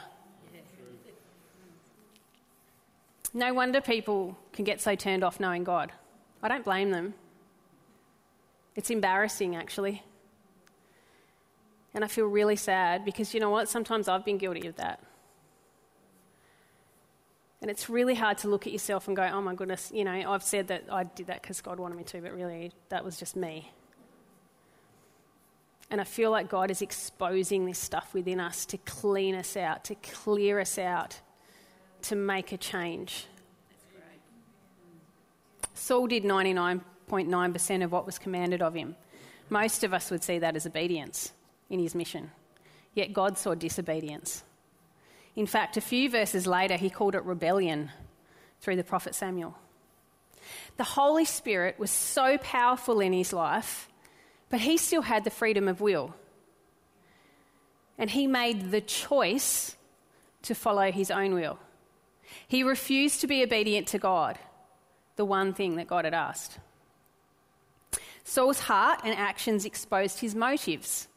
No 3.34 3.52
wonder 3.52 3.80
people 3.80 4.38
can 4.52 4.64
get 4.64 4.80
so 4.80 4.94
turned 4.94 5.24
off 5.24 5.40
knowing 5.40 5.64
God. 5.64 5.90
I 6.40 6.46
don't 6.46 6.64
blame 6.64 6.92
them. 6.92 7.14
It's 8.76 8.88
embarrassing, 8.88 9.56
actually. 9.56 10.04
And 11.92 12.04
I 12.04 12.06
feel 12.06 12.26
really 12.26 12.54
sad 12.54 13.04
because 13.04 13.34
you 13.34 13.40
know 13.40 13.50
what? 13.50 13.68
Sometimes 13.68 14.06
I've 14.06 14.24
been 14.24 14.38
guilty 14.38 14.68
of 14.68 14.76
that. 14.76 15.02
And 17.60 17.68
it's 17.68 17.90
really 17.90 18.14
hard 18.14 18.38
to 18.38 18.48
look 18.48 18.64
at 18.64 18.72
yourself 18.72 19.08
and 19.08 19.16
go, 19.16 19.24
oh 19.24 19.42
my 19.42 19.56
goodness, 19.56 19.90
you 19.92 20.04
know, 20.04 20.12
I've 20.12 20.44
said 20.44 20.68
that 20.68 20.84
I 20.88 21.02
did 21.02 21.26
that 21.26 21.42
because 21.42 21.60
God 21.60 21.80
wanted 21.80 21.96
me 21.96 22.04
to, 22.04 22.20
but 22.20 22.32
really 22.32 22.70
that 22.90 23.04
was 23.04 23.18
just 23.18 23.34
me. 23.34 23.72
And 25.90 26.00
I 26.00 26.04
feel 26.04 26.30
like 26.30 26.48
God 26.48 26.70
is 26.70 26.82
exposing 26.82 27.66
this 27.66 27.78
stuff 27.78 28.14
within 28.14 28.38
us 28.38 28.64
to 28.66 28.78
clean 28.78 29.34
us 29.34 29.56
out, 29.56 29.84
to 29.84 29.94
clear 29.96 30.60
us 30.60 30.78
out, 30.78 31.20
to 32.02 32.16
make 32.16 32.52
a 32.52 32.56
change. 32.56 33.26
Saul 35.74 36.06
did 36.06 36.24
99 36.24 36.82
0.9% 37.10 37.84
of 37.84 37.92
what 37.92 38.06
was 38.06 38.18
commanded 38.18 38.62
of 38.62 38.74
him. 38.74 38.94
Most 39.48 39.82
of 39.82 39.92
us 39.92 40.10
would 40.10 40.22
see 40.22 40.38
that 40.38 40.56
as 40.56 40.66
obedience 40.66 41.32
in 41.68 41.80
his 41.80 41.94
mission. 41.94 42.30
Yet 42.94 43.12
God 43.12 43.36
saw 43.36 43.54
disobedience. 43.54 44.44
In 45.36 45.46
fact, 45.46 45.76
a 45.76 45.80
few 45.80 46.08
verses 46.08 46.46
later, 46.46 46.76
he 46.76 46.90
called 46.90 47.14
it 47.14 47.24
rebellion 47.24 47.90
through 48.60 48.76
the 48.76 48.84
prophet 48.84 49.14
Samuel. 49.14 49.56
The 50.76 50.84
Holy 50.84 51.24
Spirit 51.24 51.78
was 51.78 51.90
so 51.90 52.38
powerful 52.38 53.00
in 53.00 53.12
his 53.12 53.32
life, 53.32 53.88
but 54.50 54.60
he 54.60 54.76
still 54.76 55.02
had 55.02 55.24
the 55.24 55.30
freedom 55.30 55.68
of 55.68 55.80
will. 55.80 56.14
And 57.96 58.10
he 58.10 58.26
made 58.26 58.70
the 58.70 58.80
choice 58.80 59.76
to 60.42 60.54
follow 60.54 60.90
his 60.90 61.10
own 61.10 61.34
will. 61.34 61.58
He 62.46 62.62
refused 62.62 63.20
to 63.20 63.26
be 63.26 63.42
obedient 63.42 63.86
to 63.88 63.98
God, 63.98 64.38
the 65.16 65.24
one 65.24 65.54
thing 65.54 65.76
that 65.76 65.86
God 65.86 66.04
had 66.04 66.14
asked. 66.14 66.58
Saul's 68.24 68.60
heart 68.60 69.00
and 69.04 69.14
actions 69.16 69.64
exposed 69.64 70.20
his 70.20 70.34
motives. 70.34 71.08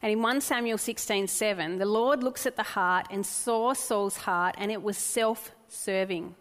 And 0.00 0.10
in 0.10 0.20
1 0.20 0.40
Samuel 0.40 0.78
16:7, 0.78 1.78
the 1.78 1.86
Lord 1.86 2.22
looks 2.22 2.46
at 2.46 2.56
the 2.56 2.62
heart 2.62 3.06
and 3.10 3.24
saw 3.24 3.72
Saul's 3.72 4.18
heart, 4.18 4.54
and 4.58 4.70
it 4.72 4.82
was 4.82 4.98
self 4.98 5.52
serving. 5.68 6.34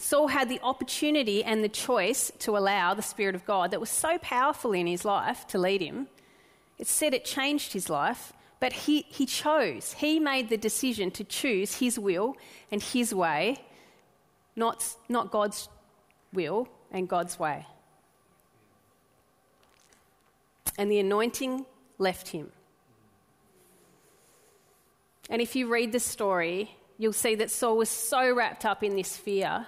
Saul 0.00 0.28
had 0.28 0.48
the 0.48 0.60
opportunity 0.62 1.44
and 1.44 1.62
the 1.62 1.68
choice 1.68 2.32
to 2.40 2.56
allow 2.56 2.94
the 2.94 3.02
Spirit 3.02 3.34
of 3.34 3.44
God 3.44 3.70
that 3.70 3.80
was 3.80 3.90
so 3.90 4.18
powerful 4.18 4.72
in 4.72 4.86
his 4.86 5.04
life 5.04 5.46
to 5.48 5.58
lead 5.58 5.80
him. 5.80 6.08
It 6.78 6.86
said 6.86 7.12
it 7.12 7.24
changed 7.24 7.72
his 7.72 7.90
life, 7.90 8.32
but 8.58 8.72
he, 8.72 9.02
he 9.08 9.26
chose. 9.26 9.92
He 9.94 10.18
made 10.18 10.48
the 10.48 10.56
decision 10.56 11.10
to 11.12 11.24
choose 11.24 11.76
his 11.76 11.98
will 11.98 12.36
and 12.70 12.82
his 12.82 13.14
way, 13.14 13.62
not, 14.56 14.96
not 15.08 15.30
God's 15.30 15.68
will 16.32 16.68
and 16.90 17.08
God's 17.08 17.38
way 17.38 17.66
and 20.80 20.90
the 20.90 20.98
anointing 20.98 21.66
left 21.98 22.28
him. 22.28 22.50
And 25.28 25.42
if 25.42 25.54
you 25.54 25.68
read 25.68 25.92
the 25.92 26.00
story, 26.00 26.74
you'll 26.96 27.12
see 27.12 27.34
that 27.34 27.50
Saul 27.50 27.76
was 27.76 27.90
so 27.90 28.34
wrapped 28.34 28.64
up 28.64 28.82
in 28.82 28.96
this 28.96 29.14
fear, 29.14 29.66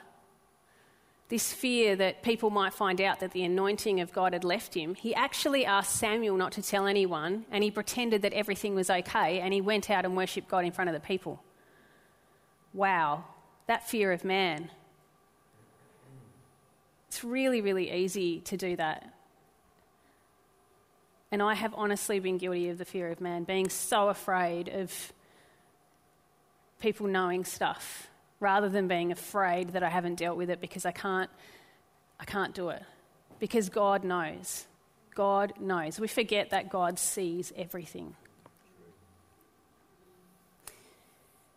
this 1.32 1.50
fear 1.50 1.96
that 1.96 2.22
people 2.22 2.50
might 2.50 2.74
find 2.74 3.00
out 3.00 3.20
that 3.20 3.30
the 3.30 3.42
anointing 3.42 4.00
of 4.00 4.12
God 4.12 4.34
had 4.34 4.44
left 4.44 4.74
him. 4.74 4.94
He 4.94 5.14
actually 5.14 5.64
asked 5.64 5.96
Samuel 5.96 6.36
not 6.36 6.52
to 6.52 6.62
tell 6.62 6.86
anyone, 6.86 7.46
and 7.50 7.64
he 7.64 7.70
pretended 7.70 8.20
that 8.20 8.34
everything 8.34 8.74
was 8.74 8.90
okay, 8.90 9.40
and 9.40 9.54
he 9.54 9.62
went 9.62 9.88
out 9.88 10.04
and 10.04 10.14
worshipped 10.14 10.46
God 10.46 10.66
in 10.66 10.72
front 10.72 10.90
of 10.90 10.94
the 10.94 11.00
people. 11.00 11.42
Wow, 12.74 13.24
that 13.66 13.88
fear 13.88 14.12
of 14.12 14.24
man. 14.24 14.70
It's 17.08 17.24
really, 17.24 17.62
really 17.62 17.90
easy 17.90 18.40
to 18.40 18.58
do 18.58 18.76
that. 18.76 19.10
And 21.30 21.40
I 21.40 21.54
have 21.54 21.72
honestly 21.78 22.20
been 22.20 22.36
guilty 22.36 22.68
of 22.68 22.76
the 22.76 22.84
fear 22.84 23.08
of 23.08 23.22
man, 23.22 23.44
being 23.44 23.70
so 23.70 24.10
afraid 24.10 24.68
of 24.68 25.14
people 26.78 27.06
knowing 27.06 27.46
stuff 27.46 28.10
rather 28.42 28.68
than 28.68 28.88
being 28.88 29.12
afraid 29.12 29.68
that 29.70 29.84
I 29.84 29.88
haven't 29.88 30.16
dealt 30.16 30.36
with 30.36 30.50
it 30.50 30.60
because 30.60 30.84
I 30.84 30.90
can't, 30.90 31.30
I 32.18 32.24
can't 32.24 32.52
do 32.54 32.70
it. 32.70 32.82
Because 33.38 33.68
God 33.68 34.02
knows. 34.04 34.66
God 35.14 35.54
knows. 35.60 36.00
We 36.00 36.08
forget 36.08 36.50
that 36.50 36.68
God 36.68 36.98
sees 36.98 37.52
everything. 37.56 38.16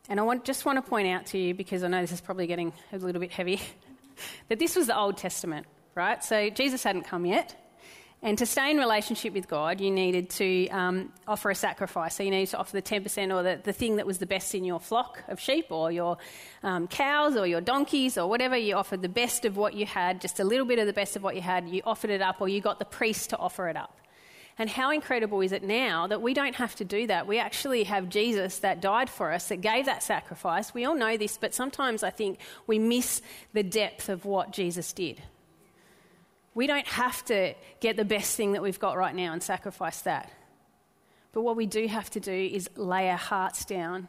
And 0.08 0.20
I 0.20 0.24
want, 0.24 0.46
just 0.46 0.66
want 0.66 0.78
to 0.78 0.88
point 0.88 1.08
out 1.08 1.26
to 1.28 1.40
you, 1.40 1.56
because 1.56 1.84
I 1.84 1.88
know 1.88 2.02
this 2.02 2.12
is 2.12 2.22
probably 2.22 2.46
getting 2.46 2.72
a 2.94 2.98
little 2.98 3.20
bit 3.20 3.32
heavy, 3.32 3.60
that 4.50 4.60
this 4.60 4.76
was 4.76 4.86
the 4.86 4.98
Old 4.98 5.18
Testament, 5.18 5.66
right? 5.96 6.24
So 6.24 6.52
Jesus 6.52 6.84
hadn't 6.84 7.04
come 7.04 7.26
yet. 7.26 7.56
And 8.26 8.40
to 8.40 8.48
stay 8.48 8.72
in 8.72 8.78
relationship 8.78 9.36
with 9.36 9.48
God, 9.48 9.80
you 9.80 9.92
needed 9.92 10.32
to 10.32 10.68
um, 10.70 11.14
offer 11.28 11.52
a 11.52 11.56
sacrifice. 11.56 12.16
So 12.16 12.24
you 12.24 12.32
needed 12.32 12.50
to 12.50 12.58
offer 12.58 12.72
the 12.72 12.82
10% 12.82 13.32
or 13.32 13.44
the, 13.44 13.62
the 13.64 13.72
thing 13.72 13.98
that 13.98 14.08
was 14.08 14.18
the 14.18 14.26
best 14.26 14.56
in 14.56 14.64
your 14.64 14.80
flock 14.80 15.24
of 15.28 15.40
sheep 15.40 15.68
or 15.70 15.92
your 15.92 16.18
um, 16.64 16.88
cows 16.88 17.38
or 17.38 17.46
your 17.46 17.62
donkeys 17.62 18.18
or 18.18 18.28
whatever. 18.28 18.58
You 18.58 18.78
offered 18.78 19.04
the 19.04 19.10
best 19.10 19.46
of 19.46 19.58
what 19.58 19.76
you 19.76 19.86
had, 19.86 20.22
just 20.22 20.40
a 20.40 20.44
little 20.44 20.66
bit 20.66 20.80
of 20.80 20.88
the 20.88 20.94
best 20.94 21.16
of 21.16 21.22
what 21.22 21.36
you 21.36 21.44
had. 21.44 21.70
You 21.70 21.84
offered 21.86 22.10
it 22.10 22.24
up 22.24 22.42
or 22.42 22.50
you 22.50 22.62
got 22.62 22.80
the 22.80 22.86
priest 22.86 23.30
to 23.30 23.38
offer 23.38 23.70
it 23.70 23.78
up. 23.78 23.96
And 24.58 24.72
how 24.72 24.90
incredible 24.90 25.42
is 25.42 25.52
it 25.52 25.62
now 25.62 26.08
that 26.08 26.24
we 26.24 26.34
don't 26.34 26.56
have 26.56 26.74
to 26.78 26.84
do 26.84 27.06
that? 27.06 27.28
We 27.28 27.38
actually 27.38 27.84
have 27.84 28.10
Jesus 28.10 28.58
that 28.60 28.82
died 28.82 29.12
for 29.12 29.34
us, 29.34 29.50
that 29.50 29.62
gave 29.62 29.86
that 29.86 30.02
sacrifice. 30.02 30.74
We 30.74 30.84
all 30.86 30.96
know 30.96 31.16
this, 31.16 31.38
but 31.38 31.54
sometimes 31.54 32.02
I 32.02 32.10
think 32.10 32.40
we 32.66 32.80
miss 32.80 33.22
the 33.54 33.62
depth 33.62 34.10
of 34.10 34.26
what 34.26 34.50
Jesus 34.50 34.94
did. 34.94 35.22
We 36.56 36.68
don't 36.68 36.88
have 36.88 37.24
to 37.26 37.54
get 37.82 37.98
the 37.98 38.06
best 38.06 38.36
thing 38.38 38.54
that 38.54 38.62
we've 38.62 38.80
got 38.80 38.98
right 38.98 39.14
now 39.14 39.34
and 39.34 39.44
sacrifice 39.44 40.02
that. 40.02 40.32
But 41.34 41.42
what 41.42 41.58
we 41.58 41.66
do 41.66 41.86
have 41.88 42.10
to 42.12 42.22
do 42.22 42.32
is 42.32 42.70
lay 42.78 43.10
our 43.10 43.18
hearts 43.18 43.66
down, 43.66 44.08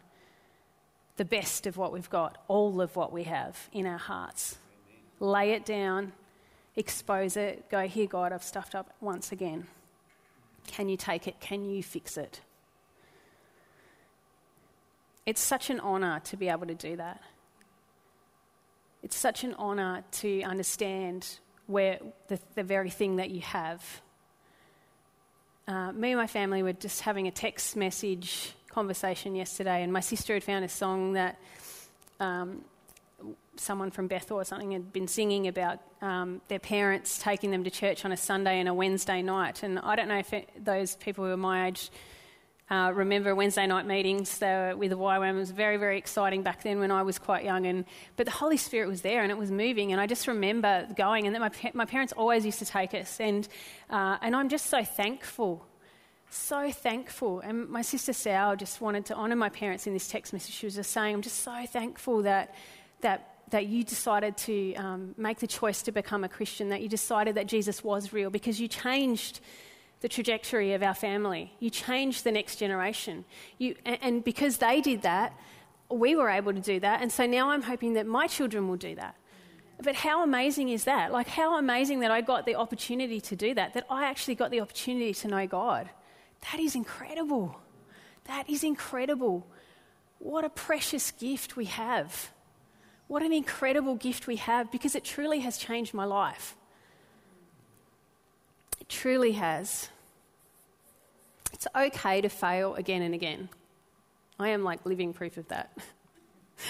the 1.17 1.25
best 1.25 1.67
of 1.67 1.76
what 1.76 1.93
we've 1.93 2.09
got, 2.09 2.38
all 2.47 2.81
of 2.81 2.95
what 2.95 3.12
we 3.12 3.25
have 3.25 3.69
in 3.73 3.85
our 3.85 3.99
hearts. 3.99 4.59
Lay 5.19 5.50
it 5.50 5.65
down, 5.65 6.12
expose 6.76 7.37
it, 7.37 7.69
go, 7.69 7.88
Here, 7.88 8.07
God, 8.07 8.33
I've 8.33 8.45
stuffed 8.45 8.76
up 8.76 8.95
once 9.00 9.33
again. 9.33 9.67
Can 10.69 10.88
you 10.88 10.97
take 10.97 11.26
it? 11.26 11.41
Can 11.41 11.65
you 11.65 11.83
fix 11.83 12.17
it? 12.17 12.41
It's 15.25 15.41
such 15.41 15.69
an 15.71 15.81
honour 15.81 16.21
to 16.21 16.37
be 16.37 16.49
able 16.49 16.67
to 16.67 16.75
do 16.75 16.95
that. 16.97 17.21
It's 19.03 19.17
such 19.17 19.43
an 19.43 19.55
honour 19.55 20.05
to 20.12 20.43
understand 20.43 21.41
where 21.67 21.99
the, 22.29 22.39
the 22.55 22.63
very 22.63 22.91
thing 22.91 23.17
that 23.17 23.31
you 23.31 23.41
have. 23.41 23.83
Uh, 25.69 25.93
me 25.93 26.13
and 26.13 26.21
my 26.21 26.27
family 26.27 26.63
were 26.63 26.73
just 26.73 27.01
having 27.01 27.27
a 27.27 27.31
text 27.31 27.77
message 27.77 28.53
conversation 28.69 29.35
yesterday, 29.35 29.83
and 29.83 29.93
my 29.93 30.01
sister 30.01 30.35
had 30.35 30.45
found 30.45 30.65
a 30.65 30.69
song 30.69 31.15
that 31.15 31.39
um, 32.21 32.65
someone 33.57 33.91
from 33.91 34.07
Bethel 34.07 34.39
or 34.39 34.45
something 34.45 34.73
had 34.73 34.93
been 34.93 35.09
singing 35.09 35.49
about 35.49 35.81
um, 36.03 36.41
their 36.49 36.59
parents 36.59 37.19
taking 37.19 37.51
them 37.51 37.65
to 37.65 37.71
church 37.71 38.05
on 38.05 38.13
a 38.13 38.17
Sunday 38.17 38.61
and 38.61 38.69
a 38.69 38.75
Wednesday 38.75 39.23
night. 39.23 39.63
And 39.63 39.79
I 39.79 39.97
don't 39.97 40.09
know 40.09 40.19
if 40.19 40.33
it, 40.33 40.49
those 40.63 40.97
people 40.97 41.25
who 41.25 41.31
are 41.31 41.37
my 41.37 41.69
age 41.69 41.91
uh, 42.69 42.91
remember 42.95 43.35
Wednesday 43.35 43.67
night 43.67 43.87
meetings 43.87 44.41
with 44.41 44.91
the 44.91 44.99
YWAM. 44.99 45.35
It 45.35 45.39
was 45.39 45.52
very, 45.52 45.76
very 45.76 45.99
exciting 45.99 46.43
back 46.43 46.65
then 46.65 46.81
when 46.81 46.91
I 46.91 47.02
was 47.02 47.19
quite 47.19 47.45
young. 47.45 47.65
And, 47.67 47.85
but 48.17 48.26
the 48.26 48.33
Holy 48.33 48.57
Spirit 48.57 48.89
was 48.89 49.02
there 49.02 49.23
and 49.23 49.31
it 49.31 49.39
was 49.39 49.52
moving. 49.52 49.93
And 49.93 50.00
I 50.00 50.07
just 50.07 50.26
remember 50.26 50.87
going, 50.97 51.26
and 51.26 51.35
then 51.35 51.43
my, 51.43 51.50
my 51.75 51.85
parents 51.85 52.13
always 52.17 52.45
used 52.45 52.59
to 52.59 52.65
take 52.65 52.93
us. 52.93 53.21
And, 53.21 53.47
uh, 53.89 54.19
and 54.21 54.35
I'm 54.35 54.49
just 54.49 54.67
so 54.67 54.83
thankful. 54.83 55.65
So 56.29 56.73
thankful. 56.73 57.39
And 57.39 57.69
my 57.69 57.83
sister 57.83 58.13
Sal 58.13 58.57
just 58.57 58.81
wanted 58.81 59.07
to 59.07 59.15
honour 59.15 59.37
my 59.37 59.49
parents 59.49 59.87
in 59.87 59.93
this 59.93 60.09
text 60.09 60.33
message. 60.33 60.55
She 60.55 60.67
was 60.67 60.75
just 60.75 60.91
saying, 60.91 61.15
I'm 61.15 61.23
just 61.23 61.43
so 61.43 61.67
thankful 61.67 62.23
that, 62.23 62.55
that 63.02 63.33
that 63.50 63.67
you 63.67 63.85
decided 63.85 64.37
to 64.37 64.75
um, 64.75 65.15
make 65.17 65.39
the 65.39 65.47
choice 65.47 65.83
to 65.83 65.93
become 65.93 66.25
a 66.25 66.29
Christian, 66.29 66.71
that 66.71 66.83
you 66.83 66.89
decided 66.89 67.37
that 67.37 67.47
Jesus 67.47 67.85
was 67.85 68.13
real 68.13 68.29
because 68.29 68.61
you 68.61 68.67
changed 68.67 69.39
the 70.06 70.10
trajectory 70.10 70.73
of 70.73 70.84
our 70.84 70.95
family. 70.95 71.52
You 71.58 71.69
change 71.69 72.23
the 72.23 72.30
next 72.30 72.60
generation. 72.60 73.25
You, 73.58 73.75
and, 73.84 73.99
and 74.00 74.25
because 74.25 74.58
they 74.58 74.80
did 74.80 75.02
that, 75.02 75.32
we 75.90 76.14
were 76.14 76.30
able 76.30 76.52
to 76.52 76.60
do 76.60 76.78
that. 76.78 77.02
And 77.02 77.10
so 77.10 77.26
now 77.26 77.50
I'm 77.50 77.62
hoping 77.62 77.95
that 77.95 78.06
my 78.06 78.28
children 78.28 78.69
will 78.69 78.76
do 78.76 78.95
that. 78.95 79.16
But 79.82 79.97
how 79.97 80.23
amazing 80.23 80.69
is 80.69 80.84
that? 80.84 81.10
Like, 81.10 81.26
how 81.26 81.58
amazing 81.58 81.99
that 82.00 82.12
I 82.12 82.21
got 82.21 82.47
the 82.47 82.54
opportunity 82.54 83.21
to 83.23 83.34
do 83.34 83.52
that, 83.54 83.75
that 83.75 83.84
I 83.90 84.04
actually 84.04 84.36
got 84.36 84.52
the 84.52 84.60
opportunity 84.60 85.12
to 85.12 85.26
know 85.26 85.45
God. 85.49 85.90
That 86.52 86.60
is 86.60 86.76
incredible. 86.76 87.58
That 88.26 88.49
is 88.49 88.62
incredible. 88.62 89.45
What 90.21 90.45
a 90.45 90.50
precious 90.50 91.10
gift 91.10 91.56
we 91.56 91.64
have. 91.64 92.30
What 93.08 93.25
an 93.25 93.32
incredible 93.32 93.97
gift 93.97 94.28
we 94.28 94.36
have 94.36 94.71
because 94.71 94.95
it 94.95 95.02
truly 95.02 95.40
has 95.40 95.58
changed 95.58 95.95
my 95.95 96.04
life. 96.04 96.54
It 98.80 98.88
truly 98.88 99.32
has. 99.32 99.88
It's 101.52 101.67
okay 101.75 102.21
to 102.21 102.28
fail 102.28 102.75
again 102.75 103.02
and 103.02 103.15
again. 103.15 103.49
I 104.39 104.50
am 104.50 104.63
like 104.63 104.85
living 104.85 105.13
proof 105.13 105.37
of 105.37 105.49
that. 105.49 105.76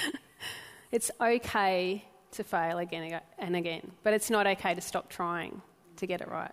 it's 0.92 1.10
okay 1.20 2.04
to 2.32 2.44
fail 2.44 2.78
again 2.78 3.20
and 3.38 3.56
again, 3.56 3.90
but 4.02 4.12
it's 4.12 4.30
not 4.30 4.46
okay 4.46 4.74
to 4.74 4.80
stop 4.80 5.08
trying 5.08 5.60
to 5.96 6.06
get 6.06 6.20
it 6.20 6.28
right. 6.28 6.52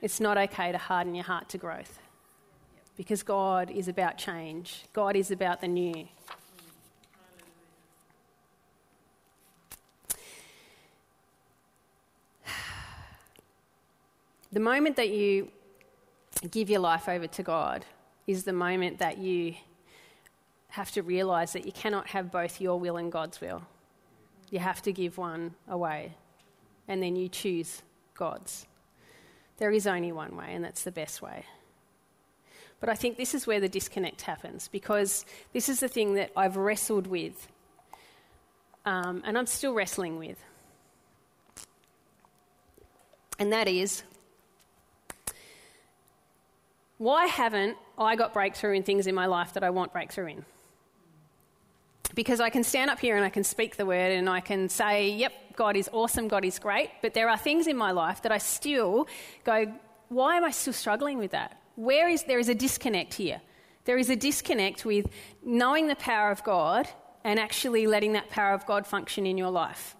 It's 0.00 0.20
not 0.20 0.36
okay 0.36 0.72
to 0.72 0.78
harden 0.78 1.14
your 1.14 1.24
heart 1.24 1.48
to 1.50 1.58
growth 1.58 2.00
because 2.96 3.22
God 3.22 3.70
is 3.70 3.88
about 3.88 4.18
change, 4.18 4.84
God 4.92 5.16
is 5.16 5.30
about 5.30 5.60
the 5.60 5.68
new. 5.68 6.06
The 14.52 14.60
moment 14.60 14.96
that 14.96 15.08
you 15.08 15.50
give 16.50 16.70
your 16.70 16.80
life 16.80 17.08
over 17.08 17.26
to 17.26 17.42
God 17.42 17.84
is 18.26 18.44
the 18.44 18.52
moment 18.52 18.98
that 18.98 19.18
you 19.18 19.54
have 20.68 20.90
to 20.92 21.02
realize 21.02 21.52
that 21.52 21.66
you 21.66 21.72
cannot 21.72 22.08
have 22.08 22.30
both 22.30 22.60
your 22.60 22.78
will 22.78 22.96
and 22.96 23.12
God's 23.12 23.40
will. 23.40 23.62
You 24.50 24.58
have 24.58 24.82
to 24.82 24.92
give 24.92 25.18
one 25.18 25.54
away, 25.68 26.14
and 26.88 27.02
then 27.02 27.16
you 27.16 27.28
choose 27.28 27.82
God's. 28.14 28.66
There 29.58 29.70
is 29.70 29.86
only 29.86 30.12
one 30.12 30.36
way, 30.36 30.54
and 30.54 30.64
that's 30.64 30.84
the 30.84 30.92
best 30.92 31.22
way. 31.22 31.44
But 32.80 32.88
I 32.88 32.94
think 32.94 33.16
this 33.16 33.34
is 33.34 33.46
where 33.46 33.60
the 33.60 33.68
disconnect 33.68 34.22
happens 34.22 34.68
because 34.68 35.24
this 35.52 35.68
is 35.68 35.80
the 35.80 35.88
thing 35.88 36.14
that 36.14 36.32
I've 36.36 36.56
wrestled 36.56 37.06
with 37.06 37.48
um, 38.84 39.22
and 39.24 39.38
I'm 39.38 39.46
still 39.46 39.74
wrestling 39.74 40.18
with. 40.18 40.42
And 43.38 43.52
that 43.52 43.68
is 43.68 44.02
why 47.02 47.26
haven't 47.26 47.76
I 47.98 48.14
got 48.14 48.32
breakthrough 48.32 48.74
in 48.74 48.84
things 48.84 49.08
in 49.08 49.14
my 49.16 49.26
life 49.26 49.54
that 49.54 49.64
I 49.64 49.70
want 49.70 49.92
breakthrough 49.92 50.26
in? 50.26 50.44
Because 52.14 52.40
I 52.40 52.48
can 52.48 52.62
stand 52.62 52.90
up 52.90 53.00
here 53.00 53.16
and 53.16 53.24
I 53.24 53.28
can 53.28 53.42
speak 53.42 53.76
the 53.76 53.84
word 53.84 54.12
and 54.12 54.30
I 54.30 54.38
can 54.38 54.68
say, 54.68 55.10
yep, 55.10 55.32
God 55.56 55.76
is 55.76 55.90
awesome, 55.92 56.28
God 56.28 56.44
is 56.44 56.60
great, 56.60 56.90
but 57.02 57.12
there 57.12 57.28
are 57.28 57.36
things 57.36 57.66
in 57.66 57.76
my 57.76 57.90
life 57.90 58.22
that 58.22 58.30
I 58.30 58.38
still 58.38 59.08
go, 59.42 59.74
why 60.10 60.36
am 60.36 60.44
I 60.44 60.52
still 60.52 60.72
struggling 60.72 61.18
with 61.18 61.32
that? 61.32 61.60
Where 61.74 62.08
is 62.08 62.22
there 62.22 62.38
is 62.38 62.48
a 62.48 62.54
disconnect 62.54 63.14
here? 63.14 63.40
There 63.84 63.98
is 63.98 64.08
a 64.08 64.14
disconnect 64.14 64.84
with 64.84 65.06
knowing 65.44 65.88
the 65.88 65.96
power 65.96 66.30
of 66.30 66.44
God 66.44 66.88
and 67.24 67.40
actually 67.40 67.88
letting 67.88 68.12
that 68.12 68.30
power 68.30 68.54
of 68.54 68.64
God 68.64 68.86
function 68.86 69.26
in 69.26 69.36
your 69.36 69.50
life. 69.50 69.96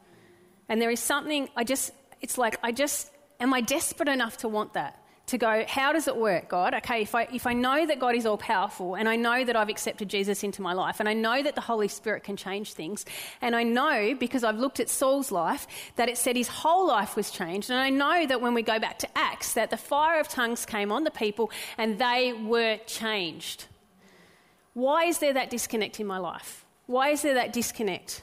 And 0.69 0.81
there 0.81 0.91
is 0.91 1.01
something 1.01 1.49
I 1.57 1.65
just 1.65 1.91
it's 2.21 2.38
like 2.38 2.59
I 2.62 2.71
just 2.71 3.11
am 3.41 3.53
I 3.53 3.61
desperate 3.61 4.09
enough 4.09 4.37
to 4.38 4.49
want 4.49 4.75
that? 4.75 5.02
To 5.27 5.39
go, 5.39 5.65
how 5.69 5.93
does 5.93 6.09
it 6.09 6.17
work, 6.17 6.49
God? 6.49 6.75
Okay, 6.75 7.03
if 7.03 7.15
I, 7.15 7.29
if 7.33 7.47
I 7.47 7.53
know 7.53 7.87
that 7.87 7.99
God 7.99 8.15
is 8.15 8.27
all 8.27 8.37
powerful 8.37 8.97
and 8.97 9.09
I 9.09 9.17
know 9.17 9.45
that 9.45 9.55
I've 9.55 9.69
accepted 9.69 10.09
Jesus 10.09 10.43
into 10.43 10.63
my 10.63 10.73
life 10.73 11.01
and 11.01 11.09
I 11.09 11.15
know 11.15 11.43
that 11.43 11.55
the 11.55 11.61
Holy 11.61 11.89
Spirit 11.89 12.25
can 12.25 12.37
change 12.37 12.73
things 12.73 13.05
and 13.41 13.55
I 13.55 13.63
know 13.63 14.15
because 14.19 14.43
I've 14.43 14.59
looked 14.59 14.81
at 14.81 14.89
Saul's 14.89 15.31
life 15.31 15.67
that 15.97 16.09
it 16.09 16.19
said 16.19 16.37
his 16.37 16.49
whole 16.49 16.87
life 16.87 17.15
was 17.15 17.31
changed 17.31 17.71
and 17.71 17.79
I 17.79 17.91
know 17.91 18.27
that 18.27 18.41
when 18.41 18.53
we 18.53 18.63
go 18.63 18.79
back 18.79 18.99
to 18.99 19.09
Acts 19.17 19.55
that 19.55 19.71
the 19.71 19.77
fire 19.77 20.19
of 20.21 20.29
tongues 20.29 20.67
came 20.67 20.91
on 20.91 21.05
the 21.05 21.11
people 21.11 21.51
and 21.79 21.99
they 21.99 22.33
were 22.33 22.79
changed. 22.87 23.67
Why 24.75 25.05
is 25.05 25.19
there 25.19 25.35
that 25.35 25.51
disconnect 25.51 26.01
in 26.01 26.07
my 26.07 26.19
life? 26.19 26.65
Why 26.87 27.11
is 27.11 27.23
there 27.23 27.35
that 27.35 27.53
disconnect? 27.53 28.23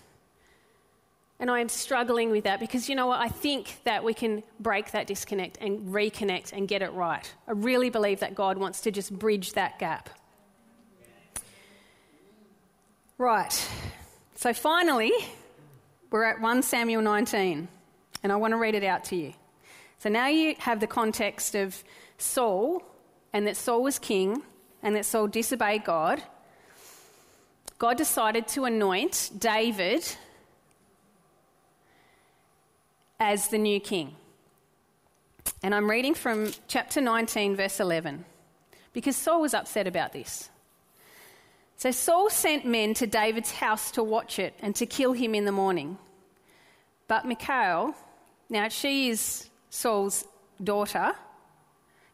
And 1.40 1.50
I 1.50 1.62
am 1.62 1.70
struggling 1.70 2.32
with 2.32 2.44
that 2.44 2.60
because 2.60 2.90
you 2.90 2.96
know 2.96 3.08
what? 3.08 3.20
I 3.20 3.30
think 3.30 3.78
that 3.86 4.04
we 4.04 4.14
can 4.14 4.44
break 4.60 4.92
that 4.92 5.08
disconnect 5.08 5.58
and 5.62 5.94
reconnect 5.94 6.52
and 6.52 6.68
get 6.68 6.82
it 6.82 6.92
right. 6.92 7.34
I 7.48 7.52
really 7.52 7.90
believe 7.90 8.20
that 8.20 8.36
God 8.36 8.58
wants 8.58 8.82
to 8.82 8.92
just 8.92 9.18
bridge 9.18 9.54
that 9.54 9.80
gap. 9.80 10.10
Right. 13.18 13.68
So 14.36 14.54
finally, 14.54 15.14
we're 16.12 16.24
at 16.26 16.42
1 16.42 16.64
Samuel 16.64 17.02
19. 17.02 17.68
And 18.22 18.32
I 18.32 18.36
want 18.36 18.52
to 18.52 18.58
read 18.58 18.76
it 18.76 18.84
out 18.84 19.06
to 19.06 19.16
you. 19.16 19.34
So 20.00 20.10
now 20.10 20.28
you 20.28 20.56
have 20.60 20.80
the 20.80 20.88
context 20.88 21.56
of 21.56 21.84
Saul, 22.18 22.84
and 23.32 23.48
that 23.48 23.56
Saul 23.56 23.84
was 23.84 23.98
king, 24.00 24.44
and 24.84 24.96
that 24.96 25.06
Saul 25.06 25.28
disobeyed 25.28 25.86
God. 25.86 26.22
God 27.78 27.98
decided 27.98 28.48
to 28.50 28.66
anoint 28.66 29.32
David 29.38 30.06
as 33.20 33.50
the 33.50 33.58
new 33.58 33.80
king. 33.80 34.16
And 35.62 35.76
I'm 35.76 35.90
reading 35.90 36.14
from 36.14 36.52
chapter 36.68 37.02
19, 37.02 37.56
verse 37.56 37.80
11, 37.80 38.26
because 38.94 39.16
Saul 39.16 39.42
was 39.42 39.54
upset 39.54 39.88
about 39.88 40.14
this. 40.14 40.50
So 41.76 41.92
Saul 41.92 42.30
sent 42.30 42.66
men 42.66 42.94
to 42.96 43.08
David's 43.08 43.52
house 43.52 43.92
to 43.92 44.04
watch 44.04 44.40
it 44.40 44.54
and 44.62 44.76
to 44.76 44.86
kill 44.86 45.14
him 45.14 45.34
in 45.34 45.46
the 45.46 45.52
morning. 45.52 45.98
But 47.08 47.26
Michal, 47.26 47.96
now 48.50 48.68
she 48.68 49.10
is 49.10 49.50
Saul's 49.70 50.26
daughter, 50.64 51.14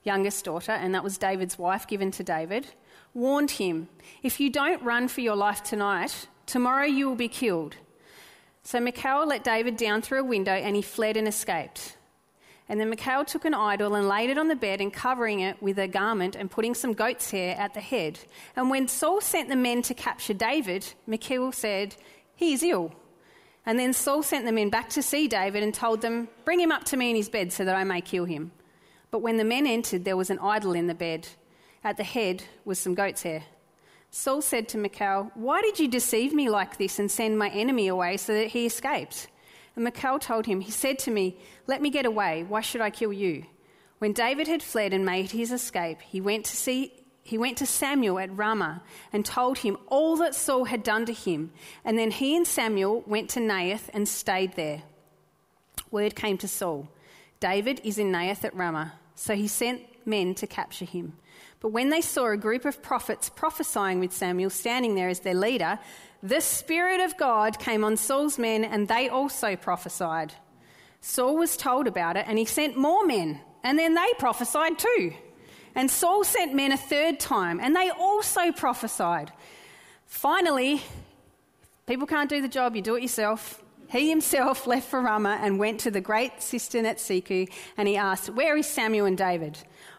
youngest 0.04 0.46
daughter, 0.46 0.72
and 0.72 0.94
that 0.94 1.04
was 1.04 1.18
David's 1.18 1.58
wife 1.58 1.88
given 1.88 2.12
to 2.12 2.24
David, 2.24 2.68
warned 3.14 3.52
him, 3.52 3.90
If 4.22 4.40
you 4.40 4.50
don't 4.50 4.82
run 4.84 5.08
for 5.08 5.22
your 5.22 5.36
life 5.36 5.64
tonight, 5.64 6.28
tomorrow 6.46 6.86
you 6.86 7.10
will 7.10 7.16
be 7.16 7.28
killed. 7.28 7.76
So 8.66 8.80
Michal 8.80 9.28
let 9.28 9.44
David 9.44 9.78
down 9.78 10.02
through 10.02 10.22
a 10.22 10.24
window 10.24 10.52
and 10.52 10.76
he 10.76 10.82
fled 10.82 11.18
and 11.18 11.28
escaped. 11.28 11.98
And 12.68 12.80
then 12.80 12.90
Michal 12.90 13.24
took 13.24 13.46
an 13.46 13.54
idol 13.54 13.94
and 13.94 14.08
laid 14.08 14.32
it 14.32 14.40
on 14.40 14.48
the 14.48 14.56
bed 14.56 14.82
and 14.82 14.92
covering 14.92 15.42
it 15.42 15.62
with 15.62 15.78
a 15.78 15.88
garment 15.88 16.36
and 16.36 16.50
putting 16.50 16.74
some 16.74 16.94
goat's 16.94 17.30
hair 17.30 17.56
at 17.60 17.76
the 17.76 17.80
head. 17.80 18.20
And 18.56 18.72
when 18.72 18.88
Saul 18.88 19.22
sent 19.22 19.50
the 19.50 19.56
men 19.56 19.84
to 19.84 19.94
capture 19.94 20.34
David, 20.34 20.94
Michal 21.06 21.52
said, 21.52 21.96
He 22.36 22.54
is 22.54 22.64
ill. 22.64 22.92
And 23.68 23.78
then 23.78 23.94
Saul 23.94 24.24
sent 24.24 24.46
the 24.46 24.52
men 24.52 24.72
back 24.72 24.90
to 24.90 25.04
see 25.04 25.28
David 25.28 25.62
and 25.62 25.72
told 25.74 26.02
them, 26.02 26.28
Bring 26.44 26.60
him 26.60 26.72
up 26.72 26.86
to 26.86 26.98
me 26.98 27.12
in 27.12 27.16
his 27.16 27.30
bed 27.30 27.54
so 27.54 27.66
that 27.66 27.76
I 27.76 27.84
may 27.84 28.02
kill 28.02 28.26
him. 28.26 28.52
But 29.12 29.20
when 29.20 29.38
the 29.38 29.44
men 29.44 29.68
entered, 29.68 30.06
there 30.06 30.18
was 30.18 30.32
an 30.32 30.40
idol 30.40 30.74
in 30.74 30.88
the 30.88 30.96
bed. 30.96 31.28
At 31.84 31.98
the 31.98 32.04
head 32.04 32.44
was 32.66 32.80
some 32.80 32.96
goat's 32.96 33.22
hair. 33.22 33.44
Saul 34.18 34.42
said 34.42 34.70
to 34.70 34.78
Michal, 34.78 35.30
Why 35.34 35.62
did 35.62 35.78
you 35.78 35.90
deceive 35.90 36.34
me 36.34 36.48
like 36.48 36.78
this 36.78 37.00
and 37.00 37.12
send 37.12 37.38
my 37.38 37.50
enemy 37.50 37.90
away 37.90 38.16
so 38.16 38.34
that 38.34 38.48
he 38.48 38.66
escaped? 38.66 39.28
And 39.76 39.84
Michal 39.84 40.20
told 40.20 40.46
him, 40.46 40.62
He 40.62 40.72
said 40.72 40.98
to 41.00 41.12
me, 41.12 41.38
Let 41.68 41.82
me 41.82 41.90
get 41.90 42.06
away. 42.06 42.46
Why 42.48 42.62
should 42.62 42.80
I 42.80 42.92
kill 42.92 43.12
you? 43.12 43.44
When 43.98 44.14
David 44.14 44.48
had 44.48 44.64
fled 44.64 44.94
and 44.94 45.06
made 45.06 45.32
his 45.32 45.52
escape, 45.52 46.00
he 46.00 46.22
went 46.22 46.46
to 46.46 46.56
see. 46.56 46.94
He 47.24 47.38
went 47.38 47.58
to 47.58 47.66
Samuel 47.66 48.18
at 48.20 48.34
Ramah 48.34 48.84
and 49.12 49.26
told 49.26 49.58
him 49.58 49.76
all 49.88 50.16
that 50.16 50.34
Saul 50.34 50.64
had 50.64 50.82
done 50.82 51.06
to 51.08 51.14
him. 51.14 51.52
And 51.84 52.00
then 52.00 52.12
he 52.12 52.38
and 52.38 52.48
Samuel 52.48 53.04
went 53.06 53.30
to 53.32 53.42
Naioth 53.42 53.90
and 53.94 54.08
stayed 54.08 54.54
there. 54.56 54.84
Word 55.92 56.16
came 56.16 56.38
to 56.38 56.48
Saul 56.48 56.88
David 57.42 57.82
is 57.84 57.98
in 57.98 58.14
Naioth 58.14 58.46
at 58.46 58.56
Ramah. 58.56 58.94
So 59.14 59.36
he 59.36 59.50
sent 59.50 59.82
men 60.08 60.36
to 60.36 60.48
capture 60.48 60.86
him. 60.86 61.18
But 61.66 61.72
when 61.72 61.90
they 61.90 62.02
saw 62.02 62.28
a 62.28 62.38
group 62.38 62.64
of 62.66 62.84
prophets 62.84 63.28
prophesying 63.28 64.00
with 64.00 64.14
Samuel 64.14 64.52
standing 64.52 64.94
there 64.94 65.10
as 65.10 65.22
their 65.22 65.34
leader, 65.34 65.80
the 66.22 66.40
Spirit 66.40 67.02
of 67.02 67.18
God 67.18 67.58
came 67.58 67.84
on 67.84 67.98
Saul's 67.98 68.38
men 68.38 68.64
and 68.64 68.88
they 68.88 69.10
also 69.10 69.56
prophesied. 69.56 70.32
Saul 71.02 71.36
was 71.36 71.58
told 71.58 71.88
about 71.88 72.18
it 72.18 72.26
and 72.28 72.38
he 72.38 72.46
sent 72.46 72.78
more 72.78 73.04
men, 73.04 73.40
and 73.64 73.80
then 73.80 73.96
they 73.96 74.14
prophesied 74.20 74.78
too. 74.78 75.14
And 75.74 75.90
Saul 75.90 76.24
sent 76.24 76.54
men 76.54 76.72
a 76.72 76.78
third 76.78 77.20
time 77.20 77.60
and 77.60 77.76
they 77.76 77.90
also 77.90 78.52
prophesied. 78.52 79.32
Finally, 80.06 80.84
people 81.88 82.06
can't 82.06 82.30
do 82.30 82.44
the 82.44 82.48
job, 82.48 82.76
you 82.76 82.84
do 82.84 82.94
it 82.94 83.02
yourself. 83.02 83.64
He 83.90 84.08
himself 84.08 84.68
left 84.68 84.88
for 84.88 85.02
Ramah 85.02 85.40
and 85.42 85.58
went 85.58 85.80
to 85.80 85.90
the 85.90 86.00
great 86.00 86.44
cistern 86.44 86.86
at 86.86 86.98
Seku 86.98 87.50
and 87.76 87.88
he 87.88 87.98
asked, 87.98 88.30
Where 88.30 88.56
is 88.56 88.68
Samuel 88.68 89.08
and 89.08 89.18
David? 89.18 89.58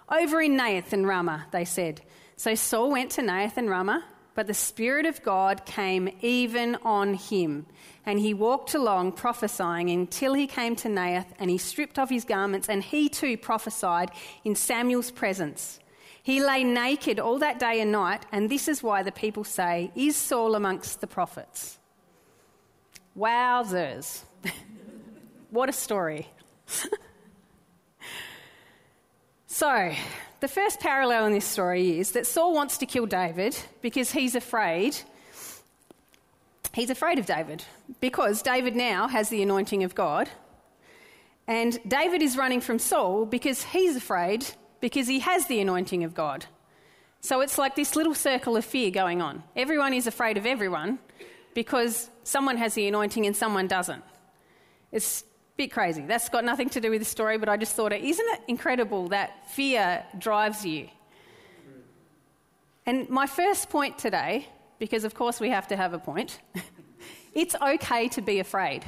Over 0.09 0.41
in 0.41 0.57
Naioth 0.57 0.93
and 0.93 1.07
Ramah, 1.07 1.47
they 1.51 1.65
said. 1.65 2.03
So 2.37 2.55
Saul 2.55 2.91
went 2.91 3.11
to 3.13 3.23
Naioth 3.23 3.57
and 3.57 3.69
Ramah, 3.69 4.05
but 4.35 4.47
the 4.47 4.55
Spirit 4.55 5.07
of 5.07 5.23
God 5.23 5.65
came 5.65 6.11
even 6.21 6.77
on 6.85 7.15
him. 7.15 7.67
And 8.05 8.21
he 8.21 8.35
walked 8.35 8.75
along 8.75 9.13
prophesying 9.13 9.91
until 9.91 10.35
he 10.35 10.47
came 10.47 10.77
to 10.77 10.89
Naioth, 10.89 11.27
and 11.39 11.51
he 11.51 11.59
stripped 11.59 11.99
off 11.99 12.11
his 12.11 12.25
garments, 12.25 12.69
and 12.69 12.85
he 12.85 13.09
too 13.09 13.37
prophesied 13.37 14.11
in 14.45 14.55
Samuel's 14.55 15.11
presence. 15.11 15.81
He 16.23 16.41
lay 16.41 16.63
naked 16.63 17.19
all 17.19 17.39
that 17.39 17.59
day 17.59 17.81
and 17.81 17.91
night, 17.91 18.27
and 18.31 18.51
this 18.51 18.69
is 18.69 18.83
why 18.83 19.03
the 19.03 19.13
people 19.13 19.43
say, 19.43 19.91
Is 19.97 20.17
Saul 20.17 20.55
amongst 20.55 21.01
the 21.01 21.07
prophets? 21.07 21.79
Wowzers. 23.19 24.23
what 25.51 25.69
a 25.69 25.73
story. 25.73 26.29
So, 29.57 29.91
the 30.41 30.49
first 30.49 30.81
parallel 30.81 31.25
in 31.25 31.33
this 31.33 31.47
story 31.47 31.99
is 31.99 32.13
that 32.13 32.27
Saul 32.27 32.53
wants 32.53 32.77
to 32.77 32.85
kill 32.85 33.07
David 33.07 33.57
because 33.81 34.13
he's 34.13 34.35
afraid. 34.35 34.99
He's 36.75 36.91
afraid 36.91 37.19
of 37.19 37.25
David 37.25 37.65
because 37.99 38.43
David 38.43 38.77
now 38.77 39.09
has 39.09 39.31
the 39.31 39.43
anointing 39.43 39.83
of 39.83 39.95
God. 39.95 40.29
And 41.47 41.79
David 41.89 42.21
is 42.21 42.37
running 42.37 42.61
from 42.61 42.79
Saul 42.79 43.25
because 43.25 43.63
he's 43.63 43.97
afraid 43.97 44.47
because 44.81 45.09
he 45.09 45.21
has 45.21 45.47
the 45.47 45.59
anointing 45.63 46.05
of 46.05 46.13
God. 46.13 46.45
So 47.23 47.41
it's 47.41 47.57
like 47.57 47.77
this 47.77 47.97
little 47.97 48.15
circle 48.15 48.59
of 48.59 48.65
fear 48.67 48.91
going 48.91 49.23
on. 49.23 49.43
Everyone 49.57 49.95
is 49.95 50.07
afraid 50.07 50.37
of 50.37 50.45
everyone 50.45 50.99
because 51.55 52.11
someone 52.25 52.59
has 52.59 52.75
the 52.75 52.87
anointing 52.89 53.25
and 53.25 53.35
someone 53.35 53.69
doesn't. 53.69 54.05
It's 54.93 55.25
Bit 55.57 55.73
crazy. 55.73 56.03
That's 56.03 56.29
got 56.29 56.45
nothing 56.45 56.69
to 56.71 56.81
do 56.81 56.91
with 56.91 57.01
the 57.01 57.07
story, 57.07 57.39
but 57.39 57.49
I 57.49 57.57
just 57.57 57.75
thought, 57.75 57.93
isn't 57.93 58.29
it 58.29 58.41
incredible 58.47 59.09
that 59.09 59.51
fear 59.51 60.05
drives 60.19 60.67
you? 60.67 60.89
And 62.85 63.09
my 63.09 63.27
first 63.27 63.71
point 63.71 63.99
today, 63.99 64.47
because 64.79 65.05
of 65.05 65.15
course 65.15 65.41
we 65.41 65.51
have 65.51 65.67
to 65.69 65.77
have 65.77 65.95
a 65.95 65.99
point, 65.99 66.41
it's 67.35 67.55
okay 67.55 68.09
to 68.09 68.21
be 68.21 68.39
afraid. 68.39 68.85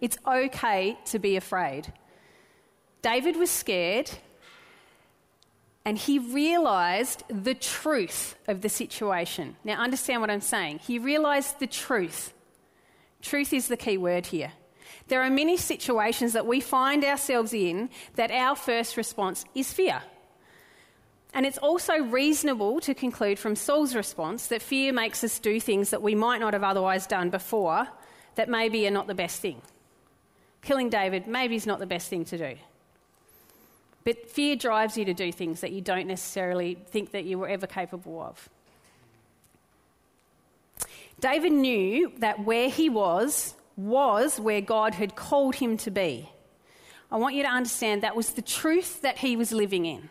It's 0.00 0.18
okay 0.26 0.98
to 1.06 1.18
be 1.18 1.36
afraid. 1.36 1.92
David 3.00 3.36
was 3.36 3.50
scared 3.50 4.10
and 5.84 5.96
he 5.96 6.18
realized 6.18 7.22
the 7.28 7.54
truth 7.54 8.36
of 8.48 8.62
the 8.62 8.68
situation. 8.68 9.56
Now, 9.64 9.80
understand 9.82 10.20
what 10.22 10.30
I'm 10.30 10.40
saying. 10.40 10.80
He 10.80 10.98
realized 10.98 11.60
the 11.60 11.66
truth. 11.66 12.32
Truth 13.22 13.52
is 13.52 13.68
the 13.68 13.76
key 13.76 13.98
word 13.98 14.26
here. 14.26 14.52
There 15.08 15.22
are 15.22 15.30
many 15.30 15.56
situations 15.56 16.32
that 16.32 16.46
we 16.46 16.60
find 16.60 17.04
ourselves 17.04 17.52
in 17.52 17.90
that 18.14 18.30
our 18.30 18.56
first 18.56 18.96
response 18.96 19.44
is 19.54 19.72
fear. 19.72 20.02
And 21.34 21.44
it's 21.44 21.58
also 21.58 21.98
reasonable 21.98 22.80
to 22.80 22.94
conclude 22.94 23.38
from 23.38 23.56
Saul's 23.56 23.94
response 23.94 24.46
that 24.46 24.62
fear 24.62 24.92
makes 24.92 25.24
us 25.24 25.38
do 25.38 25.60
things 25.60 25.90
that 25.90 26.00
we 26.00 26.14
might 26.14 26.40
not 26.40 26.52
have 26.52 26.62
otherwise 26.62 27.06
done 27.06 27.28
before 27.28 27.88
that 28.36 28.48
maybe 28.48 28.86
are 28.86 28.92
not 28.92 29.08
the 29.08 29.14
best 29.14 29.40
thing. 29.40 29.60
Killing 30.62 30.88
David 30.88 31.26
maybe 31.26 31.56
is 31.56 31.66
not 31.66 31.80
the 31.80 31.86
best 31.86 32.08
thing 32.08 32.24
to 32.26 32.38
do. 32.38 32.56
But 34.04 34.30
fear 34.30 34.54
drives 34.54 34.96
you 34.96 35.04
to 35.06 35.14
do 35.14 35.32
things 35.32 35.60
that 35.60 35.72
you 35.72 35.80
don't 35.80 36.06
necessarily 36.06 36.78
think 36.88 37.10
that 37.12 37.24
you 37.24 37.38
were 37.38 37.48
ever 37.48 37.66
capable 37.66 38.22
of. 38.22 38.48
David 41.20 41.52
knew 41.52 42.12
that 42.18 42.44
where 42.44 42.68
he 42.68 42.88
was 42.88 43.54
was 43.76 44.38
where 44.38 44.60
God 44.60 44.94
had 44.94 45.16
called 45.16 45.56
him 45.56 45.76
to 45.78 45.90
be. 45.90 46.30
I 47.10 47.16
want 47.16 47.34
you 47.34 47.42
to 47.42 47.48
understand 47.48 48.02
that 48.02 48.16
was 48.16 48.30
the 48.30 48.42
truth 48.42 49.02
that 49.02 49.18
he 49.18 49.36
was 49.36 49.52
living 49.52 49.86
in. 49.86 50.08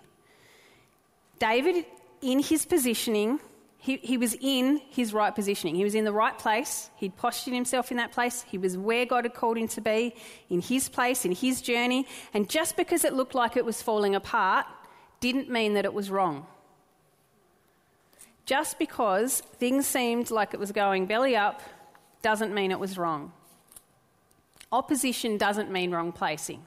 David, 1.39 1.85
in 2.21 2.39
his 2.39 2.65
positioning, 2.65 3.39
he, 3.77 3.97
he, 3.97 4.17
was 4.17 4.33
in 4.39 4.79
his 4.89 5.13
right 5.13 5.35
positioning. 5.35 5.75
He 5.75 5.83
was 5.83 5.95
in 5.95 6.05
the 6.05 6.13
right 6.13 6.37
place. 6.37 6.89
He'd 6.95 7.17
postured 7.17 7.53
himself 7.53 7.91
in 7.91 7.97
that 7.97 8.13
place. 8.13 8.45
He 8.47 8.57
was 8.57 8.77
where 8.77 9.05
God 9.05 9.25
had 9.25 9.33
called 9.33 9.57
him 9.57 9.67
to 9.69 9.81
be, 9.81 10.15
in 10.49 10.61
his 10.61 10.87
place, 10.87 11.25
in 11.25 11.33
his 11.33 11.61
journey. 11.61 12.07
And 12.33 12.49
just 12.49 12.77
because 12.77 13.03
it 13.03 13.13
looked 13.13 13.35
like 13.35 13.57
it 13.57 13.65
was 13.65 13.81
falling 13.81 14.15
apart 14.15 14.65
didn't 15.19 15.49
mean 15.49 15.73
that 15.73 15.83
it 15.83 15.93
was 15.93 16.09
wrong. 16.09 16.45
Just 18.45 18.79
because 18.79 19.41
things 19.57 19.85
seemed 19.85 20.31
like 20.31 20.53
it 20.53 20.59
was 20.59 20.71
going 20.71 21.05
belly 21.05 21.35
up 21.35 21.61
doesn't 22.21 22.53
mean 22.53 22.71
it 22.71 22.79
was 22.79 22.97
wrong. 22.97 23.33
Opposition 24.73 25.37
doesn't 25.37 25.71
mean 25.71 25.91
wrong 25.91 26.11
placing. 26.11 26.63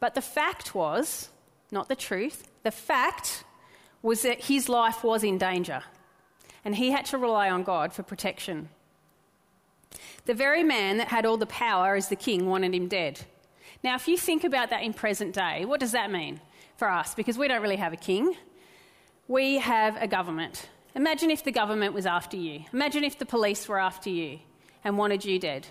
But 0.00 0.14
the 0.14 0.20
fact 0.20 0.74
was, 0.74 1.30
not 1.70 1.88
the 1.88 1.94
truth, 1.94 2.50
the 2.64 2.72
fact 2.72 3.44
was 4.02 4.22
that 4.22 4.46
his 4.46 4.68
life 4.68 5.04
was 5.04 5.22
in 5.22 5.38
danger 5.38 5.84
and 6.64 6.74
he 6.74 6.90
had 6.90 7.04
to 7.06 7.16
rely 7.16 7.48
on 7.48 7.62
God 7.62 7.92
for 7.92 8.02
protection. 8.02 8.68
The 10.24 10.34
very 10.34 10.64
man 10.64 10.96
that 10.96 11.08
had 11.08 11.24
all 11.24 11.36
the 11.36 11.46
power 11.46 11.94
as 11.94 12.08
the 12.08 12.16
king 12.16 12.48
wanted 12.48 12.74
him 12.74 12.88
dead. 12.88 13.20
Now, 13.84 13.94
if 13.94 14.08
you 14.08 14.18
think 14.18 14.42
about 14.42 14.70
that 14.70 14.82
in 14.82 14.92
present 14.94 15.32
day, 15.32 15.64
what 15.64 15.78
does 15.78 15.92
that 15.92 16.10
mean 16.10 16.40
for 16.76 16.90
us? 16.90 17.14
Because 17.14 17.38
we 17.38 17.46
don't 17.46 17.62
really 17.62 17.76
have 17.76 17.92
a 17.92 17.96
king, 17.96 18.34
we 19.28 19.58
have 19.58 19.96
a 20.02 20.08
government. 20.08 20.68
Imagine 20.96 21.30
if 21.30 21.44
the 21.44 21.52
government 21.52 21.94
was 21.94 22.04
after 22.04 22.36
you. 22.36 22.64
Imagine 22.72 23.04
if 23.04 23.16
the 23.16 23.26
police 23.26 23.68
were 23.68 23.78
after 23.78 24.10
you 24.10 24.40
and 24.82 24.98
wanted 24.98 25.24
you 25.24 25.38
dead. 25.38 25.68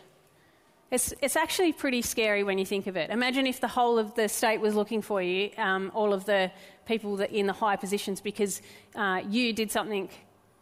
It's, 0.96 1.14
it's 1.22 1.36
actually 1.36 1.74
pretty 1.74 2.02
scary 2.02 2.46
when 2.46 2.58
you 2.58 2.66
think 2.66 2.88
of 2.88 2.96
it. 2.96 3.10
Imagine 3.10 3.46
if 3.48 3.60
the 3.60 3.68
whole 3.68 4.00
of 4.00 4.16
the 4.16 4.30
state 4.30 4.62
was 4.62 4.76
looking 4.76 5.02
for 5.02 5.22
you, 5.22 5.50
um, 5.58 5.92
all 5.94 6.14
of 6.14 6.24
the 6.24 6.50
people 6.86 7.20
in 7.20 7.48
the 7.48 7.52
high 7.52 7.76
positions, 7.76 8.22
because 8.22 8.62
uh, 8.96 9.22
you 9.30 9.52
did 9.52 9.72
something 9.72 10.08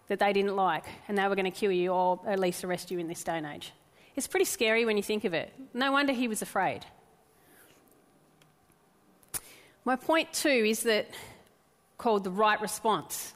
that 0.07 0.17
they 0.17 0.33
didn't 0.33 0.55
like 0.55 0.85
and 1.07 1.19
they 1.19 1.27
were 1.27 1.35
going 1.35 1.45
to 1.45 1.51
kill 1.51 1.71
you 1.71 1.91
or 1.91 2.19
at 2.25 2.39
least 2.39 2.63
arrest 2.63 2.89
you 2.89 2.97
in 2.97 3.07
this 3.07 3.23
day 3.23 3.37
and 3.37 3.45
age. 3.45 3.73
It's 4.15 4.25
pretty 4.25 4.45
scary 4.45 4.85
when 4.85 4.97
you 4.97 5.03
think 5.03 5.23
of 5.23 5.35
it. 5.35 5.53
No 5.71 5.91
wonder 5.91 6.13
he 6.13 6.27
was 6.27 6.41
afraid. 6.41 6.83
My 9.85 9.95
point 9.95 10.33
two 10.33 10.49
is 10.49 10.81
that 10.81 11.11
called 11.99 12.23
the 12.23 12.31
right 12.31 12.59
response. 12.59 13.35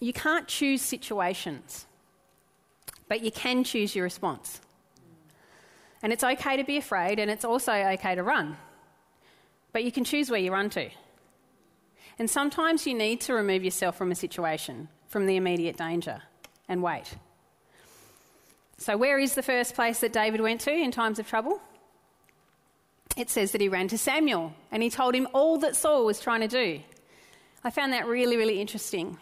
You 0.00 0.12
can't 0.12 0.48
choose 0.48 0.82
situations, 0.82 1.86
but 3.10 3.22
you 3.22 3.32
can 3.32 3.64
choose 3.64 3.96
your 3.96 4.04
response. 4.04 4.60
And 6.00 6.12
it's 6.12 6.22
okay 6.22 6.56
to 6.56 6.62
be 6.62 6.76
afraid, 6.76 7.18
and 7.18 7.28
it's 7.28 7.44
also 7.44 7.72
okay 7.72 8.14
to 8.14 8.22
run. 8.22 8.56
But 9.72 9.82
you 9.82 9.90
can 9.90 10.04
choose 10.04 10.30
where 10.30 10.38
you 10.38 10.52
run 10.52 10.70
to. 10.70 10.88
And 12.20 12.30
sometimes 12.30 12.86
you 12.86 12.94
need 12.94 13.20
to 13.22 13.34
remove 13.34 13.64
yourself 13.64 13.96
from 13.96 14.12
a 14.12 14.14
situation, 14.14 14.88
from 15.08 15.26
the 15.26 15.34
immediate 15.34 15.76
danger, 15.76 16.22
and 16.68 16.84
wait. 16.84 17.16
So, 18.78 18.96
where 18.96 19.18
is 19.18 19.34
the 19.34 19.42
first 19.42 19.74
place 19.74 19.98
that 19.98 20.12
David 20.12 20.40
went 20.40 20.60
to 20.62 20.72
in 20.72 20.92
times 20.92 21.18
of 21.18 21.26
trouble? 21.26 21.60
It 23.16 23.28
says 23.28 23.50
that 23.50 23.60
he 23.60 23.68
ran 23.68 23.88
to 23.88 23.98
Samuel 23.98 24.54
and 24.70 24.84
he 24.84 24.88
told 24.88 25.16
him 25.16 25.26
all 25.34 25.58
that 25.58 25.74
Saul 25.74 26.06
was 26.06 26.20
trying 26.20 26.42
to 26.42 26.48
do. 26.48 26.80
I 27.64 27.70
found 27.70 27.92
that 27.92 28.06
really, 28.06 28.36
really 28.36 28.60
interesting. 28.60 29.18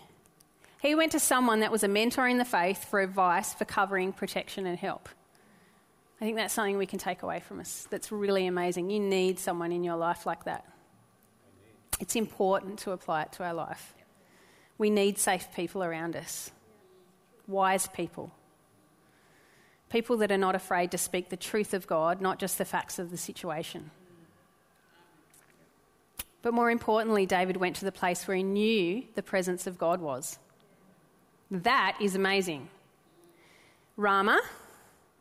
He 0.81 0.95
went 0.95 1.13
to 1.13 1.21
someone 1.21 1.61
that 1.61 1.73
was 1.73 1.83
a 1.83 1.89
mentor 1.89 2.29
in 2.29 2.39
the 2.39 2.45
faith 2.45 2.85
for 2.85 3.01
advice, 3.01 3.53
for 3.53 3.65
covering, 3.65 4.13
protection, 4.13 4.67
and 4.67 4.79
help. 4.79 5.09
I 6.21 6.25
think 6.25 6.37
that's 6.37 6.55
something 6.55 6.79
we 6.79 6.87
can 6.87 6.99
take 6.99 7.23
away 7.23 7.41
from 7.41 7.61
us 7.61 7.87
that's 7.91 8.11
really 8.11 8.47
amazing. 8.47 8.91
You 8.91 9.01
need 9.01 9.39
someone 9.39 9.73
in 9.73 9.85
your 9.85 9.97
life 9.97 10.27
like 10.27 10.45
that. 10.45 10.65
It's 12.01 12.17
important 12.17 12.79
to 12.81 12.93
apply 12.93 13.23
it 13.23 13.33
to 13.33 13.45
our 13.45 13.55
life. 13.55 13.95
We 14.79 14.91
need 14.91 15.19
safe 15.19 15.49
people 15.55 15.83
around 15.83 16.15
us, 16.15 16.53
wise 17.49 17.89
people, 17.89 18.33
people 19.91 20.17
that 20.19 20.31
are 20.31 20.39
not 20.39 20.55
afraid 20.55 20.93
to 20.93 20.99
speak 20.99 21.29
the 21.29 21.37
truth 21.37 21.75
of 21.75 21.89
God, 21.89 22.21
not 22.21 22.39
just 22.39 22.59
the 22.59 22.65
facts 22.65 23.01
of 23.01 23.11
the 23.11 23.17
situation. 23.17 23.91
But 26.43 26.55
more 26.55 26.71
importantly, 26.71 27.27
David 27.27 27.57
went 27.57 27.77
to 27.77 27.85
the 27.85 27.93
place 27.93 28.29
where 28.29 28.37
he 28.37 28.45
knew 28.45 29.03
the 29.17 29.23
presence 29.25 29.67
of 29.67 29.77
God 29.77 30.01
was. 30.01 30.39
That 31.51 31.97
is 32.01 32.15
amazing. 32.15 32.69
Ramah 33.97 34.43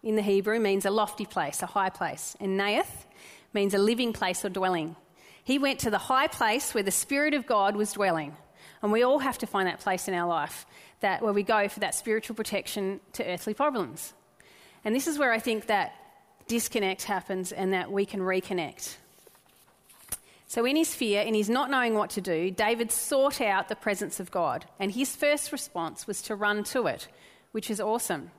in 0.03 0.15
the 0.15 0.21
Hebrew 0.21 0.59
means 0.59 0.85
a 0.85 0.91
lofty 0.91 1.25
place, 1.25 1.61
a 1.61 1.67
high 1.67 1.89
place, 1.89 2.35
and 2.39 2.59
Naioth 2.59 3.05
means 3.53 3.73
a 3.73 3.79
living 3.79 4.13
place 4.13 4.43
or 4.45 4.49
dwelling. 4.49 4.95
He 5.43 5.57
went 5.57 5.79
to 5.79 5.89
the 5.89 5.97
high 5.97 6.27
place 6.27 6.73
where 6.73 6.83
the 6.83 6.91
Spirit 6.91 7.33
of 7.33 7.47
God 7.47 7.75
was 7.75 7.93
dwelling. 7.93 8.35
And 8.81 8.91
we 8.91 9.03
all 9.03 9.19
have 9.19 9.37
to 9.39 9.47
find 9.47 9.67
that 9.67 9.79
place 9.79 10.07
in 10.07 10.13
our 10.13 10.27
life 10.27 10.65
that 10.99 11.21
where 11.21 11.33
we 11.33 11.43
go 11.43 11.67
for 11.67 11.79
that 11.79 11.95
spiritual 11.95 12.35
protection 12.35 12.99
to 13.13 13.25
earthly 13.25 13.53
problems. 13.53 14.13
And 14.83 14.95
this 14.95 15.07
is 15.07 15.17
where 15.17 15.31
I 15.31 15.39
think 15.39 15.67
that 15.67 15.93
disconnect 16.47 17.03
happens 17.03 17.51
and 17.51 17.73
that 17.73 17.91
we 17.91 18.05
can 18.05 18.19
reconnect. 18.19 18.97
So, 20.49 20.63
in 20.63 20.77
his 20.77 20.95
fear, 20.95 21.21
in 21.21 21.33
his 21.33 21.49
not 21.49 21.69
knowing 21.69 21.93
what 21.93 22.09
to 22.11 22.21
do, 22.21 22.49
David 22.51 22.89
sought 22.89 23.41
out 23.41 23.67
the 23.67 23.75
presence 23.75 24.21
of 24.21 24.31
God, 24.31 24.65
and 24.79 24.91
his 24.91 25.13
first 25.13 25.51
response 25.51 26.07
was 26.07 26.21
to 26.23 26.35
run 26.35 26.63
to 26.65 26.87
it, 26.87 27.09
which 27.51 27.69
is 27.69 27.81
awesome. 27.81 28.31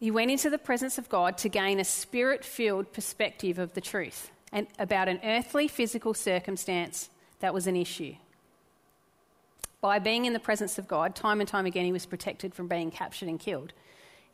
He 0.00 0.10
went 0.10 0.32
into 0.32 0.50
the 0.50 0.58
presence 0.58 0.98
of 0.98 1.08
God 1.08 1.38
to 1.38 1.48
gain 1.48 1.78
a 1.78 1.84
spirit 1.84 2.44
filled 2.44 2.92
perspective 2.92 3.58
of 3.58 3.74
the 3.74 3.80
truth 3.80 4.30
and 4.52 4.66
about 4.80 5.08
an 5.08 5.20
earthly 5.24 5.68
physical 5.68 6.12
circumstance 6.12 7.08
that 7.38 7.54
was 7.54 7.68
an 7.68 7.76
issue. 7.76 8.16
By 9.80 10.00
being 10.00 10.24
in 10.24 10.32
the 10.32 10.40
presence 10.40 10.76
of 10.76 10.88
God, 10.88 11.14
time 11.14 11.40
and 11.40 11.48
time 11.48 11.66
again, 11.66 11.84
he 11.84 11.92
was 11.92 12.04
protected 12.04 12.52
from 12.52 12.66
being 12.66 12.90
captured 12.90 13.28
and 13.28 13.38
killed. 13.38 13.72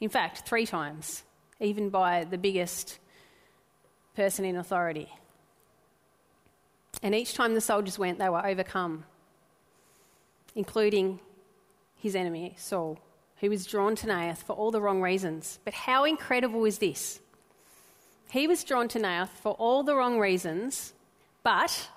In 0.00 0.08
fact, 0.08 0.48
three 0.48 0.64
times, 0.64 1.22
even 1.60 1.90
by 1.90 2.24
the 2.24 2.38
biggest 2.38 2.98
person 4.16 4.44
in 4.44 4.56
authority. 4.56 5.08
And 7.02 7.14
each 7.14 7.34
time 7.34 7.54
the 7.54 7.60
soldiers 7.60 7.98
went, 7.98 8.18
they 8.18 8.28
were 8.28 8.46
overcome, 8.46 9.04
including 10.54 11.18
his 11.96 12.14
enemy, 12.14 12.54
Saul, 12.56 12.98
who 13.38 13.50
was 13.50 13.66
drawn 13.66 13.96
to 13.96 14.06
Naioth 14.06 14.38
for 14.38 14.52
all 14.54 14.70
the 14.70 14.80
wrong 14.80 15.02
reasons. 15.02 15.58
But 15.64 15.74
how 15.74 16.04
incredible 16.04 16.64
is 16.64 16.78
this? 16.78 17.20
He 18.30 18.46
was 18.46 18.64
drawn 18.64 18.88
to 18.88 18.98
Naioth 18.98 19.28
for 19.28 19.52
all 19.54 19.82
the 19.82 19.94
wrong 19.94 20.18
reasons, 20.18 20.94
but 21.42 21.88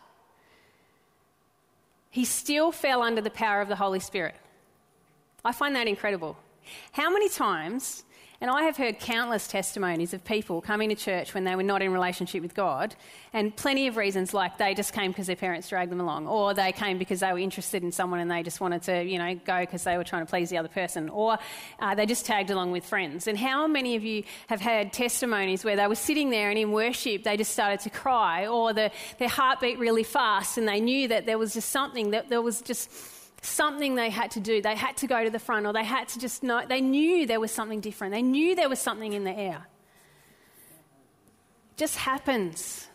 he 2.10 2.26
still 2.26 2.72
fell 2.72 3.02
under 3.02 3.22
the 3.22 3.30
power 3.30 3.62
of 3.62 3.68
the 3.68 3.76
Holy 3.76 4.00
Spirit. 4.00 4.36
I 5.44 5.52
find 5.52 5.76
that 5.76 5.88
incredible. 5.88 6.36
How 6.92 7.12
many 7.12 7.30
times 7.30 8.04
and 8.42 8.52
I 8.52 8.64
have 8.64 8.78
heard 8.78 9.00
countless 9.00 9.48
testimonies 9.48 10.14
of 10.14 10.24
people 10.24 10.62
coming 10.62 10.90
to 10.90 10.96
church 10.96 11.34
when 11.34 11.44
they 11.44 11.56
were 11.56 11.64
not 11.64 11.82
in 11.82 11.92
relationship 11.92 12.42
with 12.42 12.54
God, 12.54 12.96
and 13.34 13.56
plenty 13.56 13.88
of 13.88 13.98
reasons 13.98 14.34
like 14.34 14.58
they 14.58 14.74
just 14.74 14.94
came 14.94 15.12
because 15.12 15.28
their 15.28 15.36
parents 15.36 15.70
dragged 15.70 15.92
them 15.92 16.02
along, 16.02 16.28
or 16.28 16.54
they 16.54 16.72
came 16.72 16.98
because 16.98 17.20
they 17.20 17.32
were 17.32 17.40
interested 17.40 17.84
in 17.84 17.92
someone 17.92 18.20
and 18.20 18.30
they 18.30 18.44
just 18.44 18.62
wanted 18.62 18.82
to, 18.84 19.04
you 19.04 19.18
know, 19.18 19.36
go 19.46 19.62
because 19.62 19.84
they 19.84 19.98
were 19.98 20.04
trying 20.04 20.26
to 20.26 20.30
please 20.30 20.50
the 20.50 20.58
other 20.58 20.70
person, 20.70 21.10
or 21.10 21.38
uh, 21.80 21.96
they 21.96 22.06
just 22.06 22.26
tagged 22.26 22.50
along 22.50 22.72
with 22.72 22.86
friends. 22.86 23.28
And 23.28 23.38
how 23.38 23.68
many 23.68 23.96
of 23.96 24.04
you 24.04 24.24
have 24.48 24.62
had 24.62 24.94
testimonies 24.94 25.64
where 25.64 25.76
they 25.76 25.88
were 25.88 25.96
sitting 25.96 26.30
there 26.30 26.50
and 26.50 26.60
in 26.60 26.72
worship 26.72 27.24
they 27.24 27.38
just 27.38 27.52
started 27.52 27.80
to 27.82 27.90
cry, 27.90 28.48
or 28.48 28.74
the, 28.74 28.92
their 29.18 29.30
heart 29.30 29.60
beat 29.60 29.80
really 29.80 30.04
fast 30.04 30.58
and 30.58 30.68
they 30.68 30.80
knew 30.80 31.08
that 31.08 31.26
there 31.26 31.38
was 31.38 31.54
just 31.54 31.70
something 31.70 32.12
that 32.12 32.30
there 32.30 32.42
was 32.42 32.62
just 32.62 32.90
something 33.48 33.96
they 33.96 34.10
had 34.10 34.32
to 34.32 34.40
do. 34.40 34.62
They 34.62 34.76
had 34.76 34.98
to 34.98 35.08
go 35.08 35.24
to 35.24 35.30
the 35.30 35.40
front, 35.40 35.66
or 35.66 35.74
they 35.74 35.84
had 35.84 36.08
to 36.10 36.20
just 36.20 36.44
know, 36.44 36.66
they 36.68 36.82
knew 36.82 37.26
there 37.26 37.40
was 37.40 37.52
something 37.52 37.80
different. 37.80 38.14
They 38.14 38.22
knew 38.22 38.56
there 38.56 38.70
was 38.70 38.80
something 38.80 39.14
in 39.14 39.24
the 39.24 39.32
air. 39.32 39.68
It 41.72 41.78
just 41.78 41.98
happens. 41.98 42.88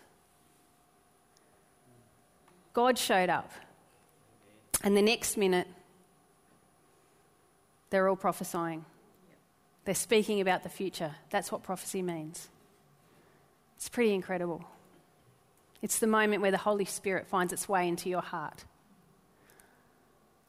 God 2.72 2.98
showed 2.98 3.28
up. 3.28 3.50
And 4.82 4.96
the 4.96 5.02
next 5.02 5.36
minute, 5.36 5.68
they're 7.90 8.08
all 8.08 8.16
prophesying. 8.16 8.84
They're 9.84 9.94
speaking 9.94 10.40
about 10.40 10.62
the 10.62 10.68
future. 10.68 11.16
That's 11.30 11.50
what 11.50 11.62
prophecy 11.62 12.02
means. 12.02 12.48
It's 13.76 13.88
pretty 13.88 14.14
incredible. 14.14 14.64
It's 15.82 15.98
the 15.98 16.06
moment 16.06 16.42
where 16.42 16.50
the 16.50 16.58
Holy 16.58 16.84
Spirit 16.84 17.26
finds 17.26 17.52
its 17.52 17.68
way 17.68 17.88
into 17.88 18.08
your 18.08 18.22
heart. 18.22 18.64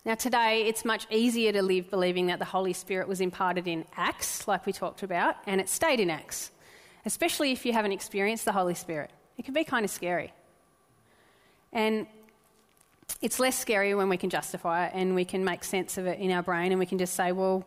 Now, 0.04 0.16
today 0.16 0.64
it's 0.64 0.84
much 0.84 1.06
easier 1.12 1.52
to 1.52 1.62
live 1.62 1.92
believing 1.92 2.26
that 2.28 2.40
the 2.40 2.46
Holy 2.46 2.74
Spirit 2.74 3.08
was 3.08 3.22
imparted 3.22 3.68
in 3.68 3.86
Acts, 3.96 4.48
like 4.48 4.66
we 4.66 4.74
talked 4.74 5.04
about, 5.04 5.36
and 5.46 5.62
it 5.62 5.70
stayed 5.70 6.00
in 6.00 6.10
Acts, 6.10 6.50
especially 7.06 7.52
if 7.52 7.68
you 7.68 7.74
haven't 7.74 7.92
experienced 7.92 8.46
the 8.46 8.52
Holy 8.52 8.74
Spirit. 8.74 9.12
It 9.38 9.46
can 9.46 9.54
be 9.54 9.64
kind 9.64 9.86
of 9.86 9.92
scary. 9.92 10.34
And 11.72 12.08
it's 13.22 13.40
less 13.40 13.60
scary 13.60 13.94
when 13.94 14.10
we 14.10 14.18
can 14.18 14.32
justify 14.32 14.88
it 14.88 14.94
and 14.96 15.14
we 15.14 15.24
can 15.24 15.44
make 15.46 15.64
sense 15.64 16.00
of 16.00 16.08
it 16.08 16.18
in 16.18 16.32
our 16.32 16.42
brain 16.42 16.72
and 16.72 16.80
we 16.80 16.88
can 16.88 16.98
just 16.98 17.14
say, 17.14 17.32
well, 17.32 17.64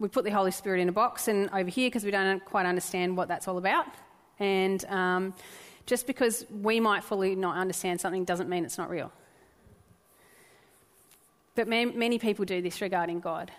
we 0.00 0.08
put 0.08 0.24
the 0.24 0.30
Holy 0.30 0.50
Spirit 0.50 0.80
in 0.80 0.88
a 0.88 0.92
box 0.92 1.28
and 1.28 1.48
over 1.50 1.70
here 1.70 1.86
because 1.86 2.02
we 2.02 2.10
don't 2.10 2.44
quite 2.44 2.66
understand 2.66 3.16
what 3.16 3.28
that's 3.28 3.46
all 3.46 3.58
about. 3.58 3.86
And 4.40 4.84
um, 4.86 5.34
just 5.86 6.08
because 6.08 6.44
we 6.50 6.80
might 6.80 7.04
fully 7.04 7.36
not 7.36 7.56
understand 7.56 8.00
something 8.00 8.24
doesn't 8.24 8.48
mean 8.48 8.64
it's 8.64 8.78
not 8.78 8.90
real. 8.90 9.12
But 11.60 11.68
many 11.68 12.18
people 12.18 12.46
do 12.46 12.62
this 12.62 12.80
regarding 12.80 13.20
God 13.20 13.50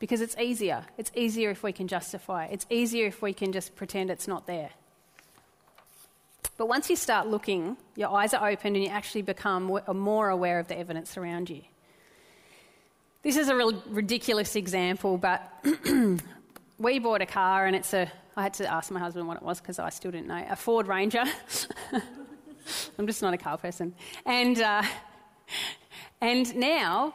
because 0.00 0.20
it's 0.20 0.36
easier. 0.38 0.86
It's 0.98 1.12
easier 1.14 1.50
if 1.50 1.62
we 1.62 1.70
can 1.70 1.86
justify 1.86 2.46
it, 2.46 2.54
it's 2.54 2.66
easier 2.68 3.06
if 3.06 3.22
we 3.22 3.32
can 3.32 3.52
just 3.52 3.76
pretend 3.76 4.10
it's 4.10 4.26
not 4.26 4.48
there. 4.48 4.70
But 6.56 6.66
once 6.66 6.90
you 6.90 6.96
start 6.96 7.28
looking, 7.28 7.76
your 7.94 8.08
eyes 8.08 8.34
are 8.34 8.50
opened 8.50 8.74
and 8.74 8.84
you 8.84 8.90
actually 8.90 9.22
become 9.22 9.80
more 9.94 10.30
aware 10.30 10.58
of 10.58 10.66
the 10.66 10.76
evidence 10.76 11.16
around 11.16 11.48
you. 11.48 11.60
This 13.22 13.36
is 13.36 13.48
a 13.48 13.54
real 13.54 13.80
ridiculous 13.86 14.56
example, 14.56 15.16
but 15.16 15.64
we 16.78 16.98
bought 16.98 17.22
a 17.22 17.26
car 17.26 17.66
and 17.66 17.76
it's 17.76 17.94
a, 17.94 18.10
I 18.36 18.42
had 18.42 18.54
to 18.54 18.66
ask 18.66 18.90
my 18.90 18.98
husband 18.98 19.28
what 19.28 19.36
it 19.36 19.44
was 19.44 19.60
because 19.60 19.78
I 19.78 19.90
still 19.90 20.10
didn't 20.10 20.26
know, 20.26 20.44
a 20.50 20.56
Ford 20.56 20.88
Ranger. 20.88 21.22
I'm 22.98 23.06
just 23.06 23.22
not 23.22 23.32
a 23.32 23.38
car 23.38 23.58
person. 23.58 23.94
And, 24.26 24.60
uh, 24.60 24.82
and 26.20 26.56
now 26.56 27.14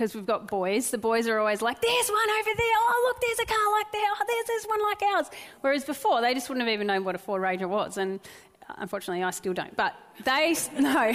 because 0.00 0.14
we've 0.14 0.24
got 0.24 0.46
boys, 0.46 0.90
the 0.90 0.96
boys 0.96 1.28
are 1.28 1.38
always 1.38 1.60
like, 1.60 1.78
there's 1.82 2.08
one 2.08 2.30
over 2.30 2.50
there. 2.56 2.74
Oh, 2.74 3.04
look, 3.06 3.20
there's 3.20 3.38
a 3.38 3.44
car 3.44 3.70
like 3.72 3.92
that. 3.92 4.16
Oh, 4.18 4.24
there's, 4.26 4.46
there's 4.46 4.64
one 4.64 4.82
like 4.82 5.02
ours. 5.02 5.26
Whereas 5.60 5.84
before, 5.84 6.22
they 6.22 6.32
just 6.32 6.48
wouldn't 6.48 6.66
have 6.66 6.72
even 6.72 6.86
known 6.86 7.04
what 7.04 7.16
a 7.16 7.18
Ford 7.18 7.42
Ranger 7.42 7.68
was. 7.68 7.98
And 7.98 8.18
uh, 8.66 8.72
unfortunately, 8.78 9.22
I 9.22 9.30
still 9.30 9.52
don't. 9.52 9.76
But 9.76 9.94
they 10.24 10.56
know. 10.78 10.90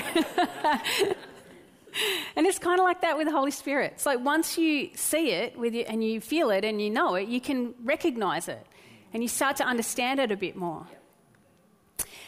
and 2.35 2.45
it's 2.45 2.59
kind 2.59 2.79
of 2.79 2.83
like 2.83 3.01
that 3.01 3.17
with 3.17 3.25
the 3.25 3.33
Holy 3.33 3.49
Spirit. 3.49 3.93
It's 3.95 4.05
like 4.05 4.23
once 4.23 4.55
you 4.55 4.91
see 4.93 5.31
it 5.31 5.57
with 5.57 5.73
you 5.73 5.85
and 5.87 6.03
you 6.03 6.21
feel 6.21 6.51
it 6.51 6.63
and 6.63 6.79
you 6.79 6.91
know 6.91 7.15
it, 7.15 7.27
you 7.27 7.41
can 7.41 7.73
recognize 7.83 8.47
it. 8.47 8.67
and 9.13 9.23
you 9.23 9.27
start 9.27 9.57
to 9.57 9.63
understand 9.63 10.19
it 10.19 10.31
a 10.31 10.37
bit 10.37 10.55
more. 10.55 10.85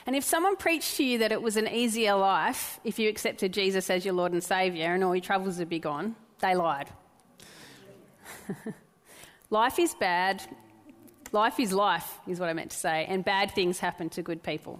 And 0.07 0.15
if 0.15 0.23
someone 0.23 0.55
preached 0.55 0.97
to 0.97 1.03
you 1.03 1.19
that 1.19 1.31
it 1.31 1.43
was 1.43 1.55
an 1.55 1.67
easier 1.67 2.15
life 2.15 2.79
if 2.83 2.97
you 2.97 3.09
accepted 3.09 3.53
Jesus 3.53 3.91
as 3.91 4.03
your 4.03 4.15
Lord 4.15 4.31
and 4.31 4.43
Saviour 4.43 4.95
and 4.95 5.03
all 5.03 5.13
your 5.13 5.21
troubles 5.21 5.59
would 5.59 5.69
be 5.69 5.77
gone, 5.77 6.15
they 6.39 6.55
lied. 6.55 6.89
life 9.49 9.79
is 9.79 9.93
bad. 9.95 10.41
Life 11.31 11.59
is 11.59 11.73
life, 11.73 12.19
is 12.27 12.39
what 12.39 12.49
I 12.49 12.53
meant 12.53 12.71
to 12.71 12.77
say, 12.77 13.05
and 13.07 13.23
bad 13.23 13.51
things 13.51 13.79
happen 13.79 14.09
to 14.11 14.21
good 14.21 14.43
people. 14.43 14.79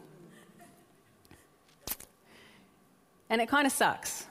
And 3.30 3.42
it 3.42 3.50
kind 3.50 3.68
of 3.68 3.74
sucks. 3.74 4.26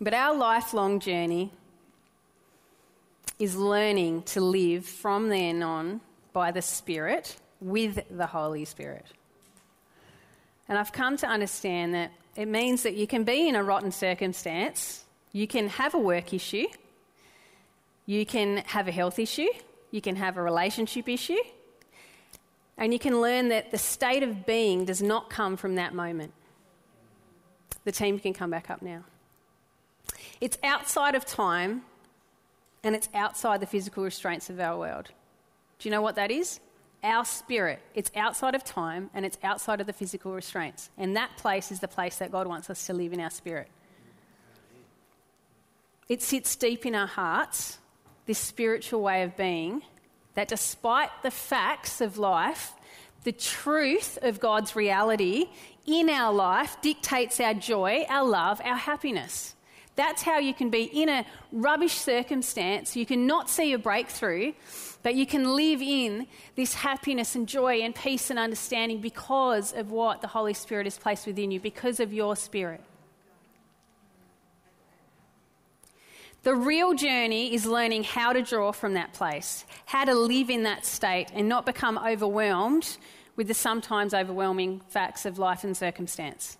But 0.00 0.14
our 0.14 0.34
lifelong 0.34 0.98
journey 1.00 1.52
is 3.38 3.56
learning 3.56 4.22
to 4.22 4.40
live 4.40 4.86
from 4.86 5.28
then 5.28 5.62
on 5.62 6.00
by 6.32 6.50
the 6.52 6.62
Spirit 6.62 7.36
with 7.60 8.02
the 8.10 8.26
Holy 8.26 8.64
Spirit. 8.64 9.06
And 10.68 10.78
I've 10.78 10.92
come 10.92 11.16
to 11.18 11.26
understand 11.26 11.94
that 11.94 12.12
it 12.36 12.46
means 12.46 12.82
that 12.82 12.94
you 12.94 13.06
can 13.06 13.24
be 13.24 13.48
in 13.48 13.54
a 13.54 13.62
rotten 13.62 13.92
circumstance, 13.92 15.04
you 15.32 15.46
can 15.46 15.68
have 15.68 15.94
a 15.94 15.98
work 15.98 16.32
issue, 16.32 16.66
you 18.06 18.24
can 18.26 18.58
have 18.66 18.88
a 18.88 18.92
health 18.92 19.18
issue, 19.18 19.48
you 19.90 20.00
can 20.00 20.16
have 20.16 20.36
a 20.36 20.42
relationship 20.42 21.08
issue, 21.08 21.40
and 22.78 22.92
you 22.92 22.98
can 22.98 23.20
learn 23.20 23.48
that 23.48 23.70
the 23.70 23.78
state 23.78 24.22
of 24.22 24.46
being 24.46 24.84
does 24.84 25.02
not 25.02 25.28
come 25.28 25.56
from 25.56 25.74
that 25.74 25.94
moment. 25.94 26.32
The 27.84 27.92
team 27.92 28.18
can 28.18 28.32
come 28.32 28.50
back 28.50 28.70
up 28.70 28.82
now. 28.82 29.04
It's 30.40 30.58
outside 30.62 31.14
of 31.14 31.24
time 31.24 31.82
and 32.82 32.94
it's 32.94 33.08
outside 33.14 33.60
the 33.60 33.66
physical 33.66 34.02
restraints 34.04 34.48
of 34.48 34.58
our 34.58 34.78
world. 34.78 35.10
Do 35.78 35.88
you 35.88 35.94
know 35.94 36.00
what 36.00 36.16
that 36.16 36.30
is? 36.30 36.60
Our 37.02 37.24
spirit. 37.24 37.80
It's 37.94 38.10
outside 38.14 38.54
of 38.54 38.62
time 38.62 39.10
and 39.14 39.24
it's 39.24 39.38
outside 39.42 39.80
of 39.80 39.86
the 39.86 39.92
physical 39.92 40.32
restraints. 40.32 40.90
And 40.98 41.16
that 41.16 41.36
place 41.36 41.72
is 41.72 41.80
the 41.80 41.88
place 41.88 42.16
that 42.16 42.30
God 42.30 42.46
wants 42.46 42.68
us 42.68 42.86
to 42.86 42.92
live 42.92 43.12
in 43.12 43.20
our 43.20 43.30
spirit. 43.30 43.68
It 46.08 46.22
sits 46.22 46.56
deep 46.56 46.84
in 46.84 46.94
our 46.94 47.06
hearts, 47.06 47.78
this 48.26 48.38
spiritual 48.38 49.00
way 49.00 49.22
of 49.22 49.36
being, 49.36 49.82
that 50.34 50.48
despite 50.48 51.10
the 51.22 51.30
facts 51.30 52.00
of 52.00 52.18
life, 52.18 52.72
the 53.24 53.32
truth 53.32 54.18
of 54.22 54.40
God's 54.40 54.74
reality 54.74 55.46
in 55.86 56.08
our 56.08 56.32
life 56.32 56.76
dictates 56.82 57.40
our 57.40 57.54
joy, 57.54 58.04
our 58.08 58.26
love, 58.26 58.60
our 58.64 58.76
happiness. 58.76 59.54
That's 60.00 60.22
how 60.22 60.38
you 60.38 60.54
can 60.54 60.70
be 60.70 60.84
in 60.84 61.10
a 61.10 61.26
rubbish 61.52 61.92
circumstance. 61.92 62.96
You 62.96 63.04
can 63.04 63.26
not 63.26 63.50
see 63.50 63.74
a 63.74 63.78
breakthrough, 63.78 64.54
but 65.02 65.14
you 65.14 65.26
can 65.26 65.54
live 65.54 65.82
in 65.82 66.26
this 66.56 66.72
happiness 66.72 67.34
and 67.34 67.46
joy 67.46 67.82
and 67.82 67.94
peace 67.94 68.30
and 68.30 68.38
understanding 68.38 69.02
because 69.02 69.74
of 69.74 69.90
what 69.90 70.22
the 70.22 70.26
Holy 70.26 70.54
Spirit 70.54 70.86
has 70.86 70.96
placed 70.96 71.26
within 71.26 71.50
you, 71.50 71.60
because 71.60 72.00
of 72.00 72.14
your 72.14 72.34
spirit. 72.34 72.80
The 76.44 76.54
real 76.54 76.94
journey 76.94 77.54
is 77.54 77.66
learning 77.66 78.04
how 78.04 78.32
to 78.32 78.40
draw 78.40 78.72
from 78.72 78.94
that 78.94 79.12
place, 79.12 79.66
how 79.84 80.06
to 80.06 80.14
live 80.14 80.48
in 80.48 80.62
that 80.62 80.86
state 80.86 81.26
and 81.34 81.46
not 81.46 81.66
become 81.66 81.98
overwhelmed 81.98 82.96
with 83.36 83.48
the 83.48 83.54
sometimes 83.54 84.14
overwhelming 84.14 84.80
facts 84.88 85.26
of 85.26 85.38
life 85.38 85.62
and 85.62 85.76
circumstance. 85.76 86.56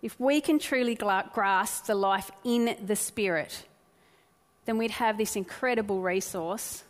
If 0.00 0.18
we 0.20 0.40
can 0.40 0.58
truly 0.58 0.94
grasp 0.94 1.86
the 1.86 1.94
life 1.94 2.30
in 2.44 2.76
the 2.84 2.96
Spirit, 2.96 3.64
then 4.64 4.78
we'd 4.78 4.92
have 4.92 5.18
this 5.18 5.34
incredible 5.34 6.00
resource 6.00 6.84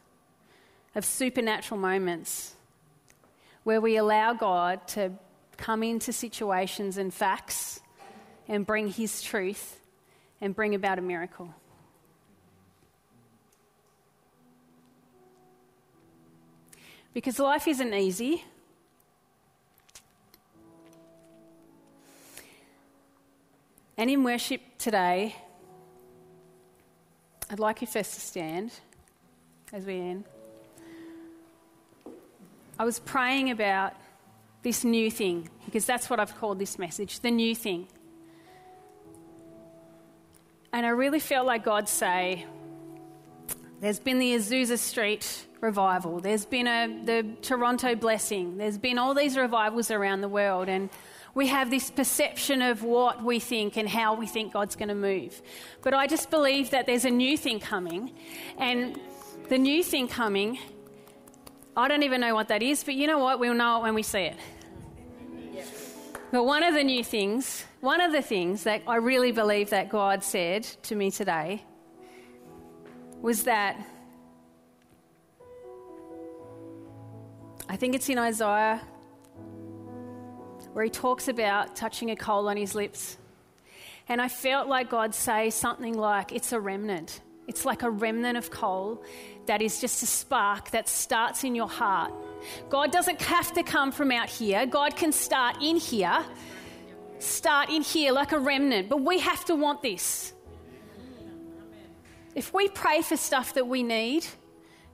of 0.94 1.04
supernatural 1.04 1.80
moments 1.80 2.54
where 3.64 3.80
we 3.80 3.96
allow 3.96 4.34
God 4.34 4.86
to 4.88 5.12
come 5.56 5.82
into 5.82 6.12
situations 6.12 6.98
and 6.98 7.12
facts 7.12 7.80
and 8.46 8.66
bring 8.66 8.88
His 8.88 9.22
truth 9.22 9.80
and 10.40 10.54
bring 10.54 10.74
about 10.74 10.98
a 10.98 11.02
miracle. 11.02 11.54
Because 17.14 17.38
life 17.38 17.66
isn't 17.66 17.94
easy. 17.94 18.44
And 23.98 24.08
in 24.08 24.22
worship 24.22 24.60
today, 24.78 25.34
I'd 27.50 27.58
like 27.58 27.80
you 27.80 27.88
first 27.88 28.14
to 28.14 28.20
stand 28.20 28.70
as 29.72 29.84
we 29.84 29.96
end. 29.96 30.24
I 32.78 32.84
was 32.84 33.00
praying 33.00 33.50
about 33.50 33.94
this 34.62 34.84
new 34.84 35.10
thing 35.10 35.50
because 35.64 35.84
that's 35.84 36.08
what 36.08 36.20
I've 36.20 36.38
called 36.38 36.60
this 36.60 36.78
message 36.78 37.18
the 37.20 37.32
new 37.32 37.56
thing. 37.56 37.88
And 40.72 40.86
I 40.86 40.90
really 40.90 41.18
felt 41.18 41.48
like 41.48 41.64
God 41.64 41.88
say, 41.88 42.46
there's 43.80 43.98
been 43.98 44.20
the 44.20 44.36
Azusa 44.36 44.78
Street 44.78 45.46
revival, 45.60 46.20
there's 46.20 46.44
been 46.44 46.68
a, 46.68 47.02
the 47.04 47.26
Toronto 47.42 47.96
blessing, 47.96 48.58
there's 48.58 48.78
been 48.78 48.96
all 48.96 49.14
these 49.14 49.36
revivals 49.36 49.90
around 49.90 50.20
the 50.20 50.28
world, 50.28 50.68
and 50.68 50.88
we 51.38 51.46
have 51.46 51.70
this 51.70 51.88
perception 51.88 52.62
of 52.62 52.82
what 52.82 53.22
we 53.22 53.38
think 53.38 53.76
and 53.76 53.88
how 53.88 54.12
we 54.12 54.26
think 54.26 54.52
God's 54.52 54.74
going 54.74 54.88
to 54.88 54.94
move. 54.96 55.40
But 55.82 55.94
I 55.94 56.08
just 56.08 56.30
believe 56.30 56.70
that 56.70 56.84
there's 56.84 57.04
a 57.04 57.10
new 57.10 57.38
thing 57.38 57.60
coming. 57.60 58.10
And 58.58 58.98
the 59.48 59.56
new 59.56 59.84
thing 59.84 60.08
coming, 60.08 60.58
I 61.76 61.86
don't 61.86 62.02
even 62.02 62.20
know 62.20 62.34
what 62.34 62.48
that 62.48 62.60
is, 62.60 62.82
but 62.82 62.94
you 62.94 63.06
know 63.06 63.18
what? 63.18 63.38
We'll 63.38 63.54
know 63.54 63.78
it 63.78 63.82
when 63.82 63.94
we 63.94 64.02
see 64.02 64.22
it. 64.32 64.36
But 66.32 66.42
one 66.42 66.64
of 66.64 66.74
the 66.74 66.82
new 66.82 67.04
things, 67.04 67.64
one 67.82 68.00
of 68.00 68.10
the 68.10 68.20
things 68.20 68.64
that 68.64 68.82
I 68.88 68.96
really 68.96 69.30
believe 69.30 69.70
that 69.70 69.90
God 69.90 70.24
said 70.24 70.64
to 70.64 70.96
me 70.96 71.12
today 71.12 71.62
was 73.22 73.44
that 73.44 73.80
I 77.68 77.76
think 77.76 77.94
it's 77.94 78.08
in 78.08 78.18
Isaiah 78.18 78.80
where 80.78 80.84
he 80.84 80.90
talks 80.90 81.26
about 81.26 81.74
touching 81.74 82.12
a 82.12 82.14
coal 82.14 82.48
on 82.48 82.56
his 82.56 82.72
lips. 82.72 83.18
And 84.08 84.22
I 84.22 84.28
felt 84.28 84.68
like 84.68 84.88
God 84.88 85.12
say 85.12 85.50
something 85.50 85.92
like, 85.92 86.30
It's 86.30 86.52
a 86.52 86.60
remnant. 86.60 87.20
It's 87.48 87.64
like 87.64 87.82
a 87.82 87.90
remnant 87.90 88.38
of 88.38 88.52
coal 88.52 89.02
that 89.46 89.60
is 89.60 89.80
just 89.80 90.04
a 90.04 90.06
spark 90.06 90.70
that 90.70 90.88
starts 90.88 91.42
in 91.42 91.56
your 91.56 91.66
heart. 91.68 92.12
God 92.70 92.92
doesn't 92.92 93.20
have 93.22 93.52
to 93.54 93.64
come 93.64 93.90
from 93.90 94.12
out 94.12 94.28
here, 94.28 94.66
God 94.66 94.94
can 94.94 95.10
start 95.10 95.56
in 95.60 95.78
here. 95.78 96.24
Start 97.18 97.70
in 97.70 97.82
here 97.82 98.12
like 98.12 98.30
a 98.30 98.38
remnant, 98.38 98.88
but 98.88 99.00
we 99.00 99.18
have 99.18 99.44
to 99.46 99.56
want 99.56 99.82
this. 99.82 100.32
If 102.36 102.54
we 102.54 102.68
pray 102.68 103.02
for 103.02 103.16
stuff 103.16 103.54
that 103.54 103.66
we 103.66 103.82
need, 103.82 104.24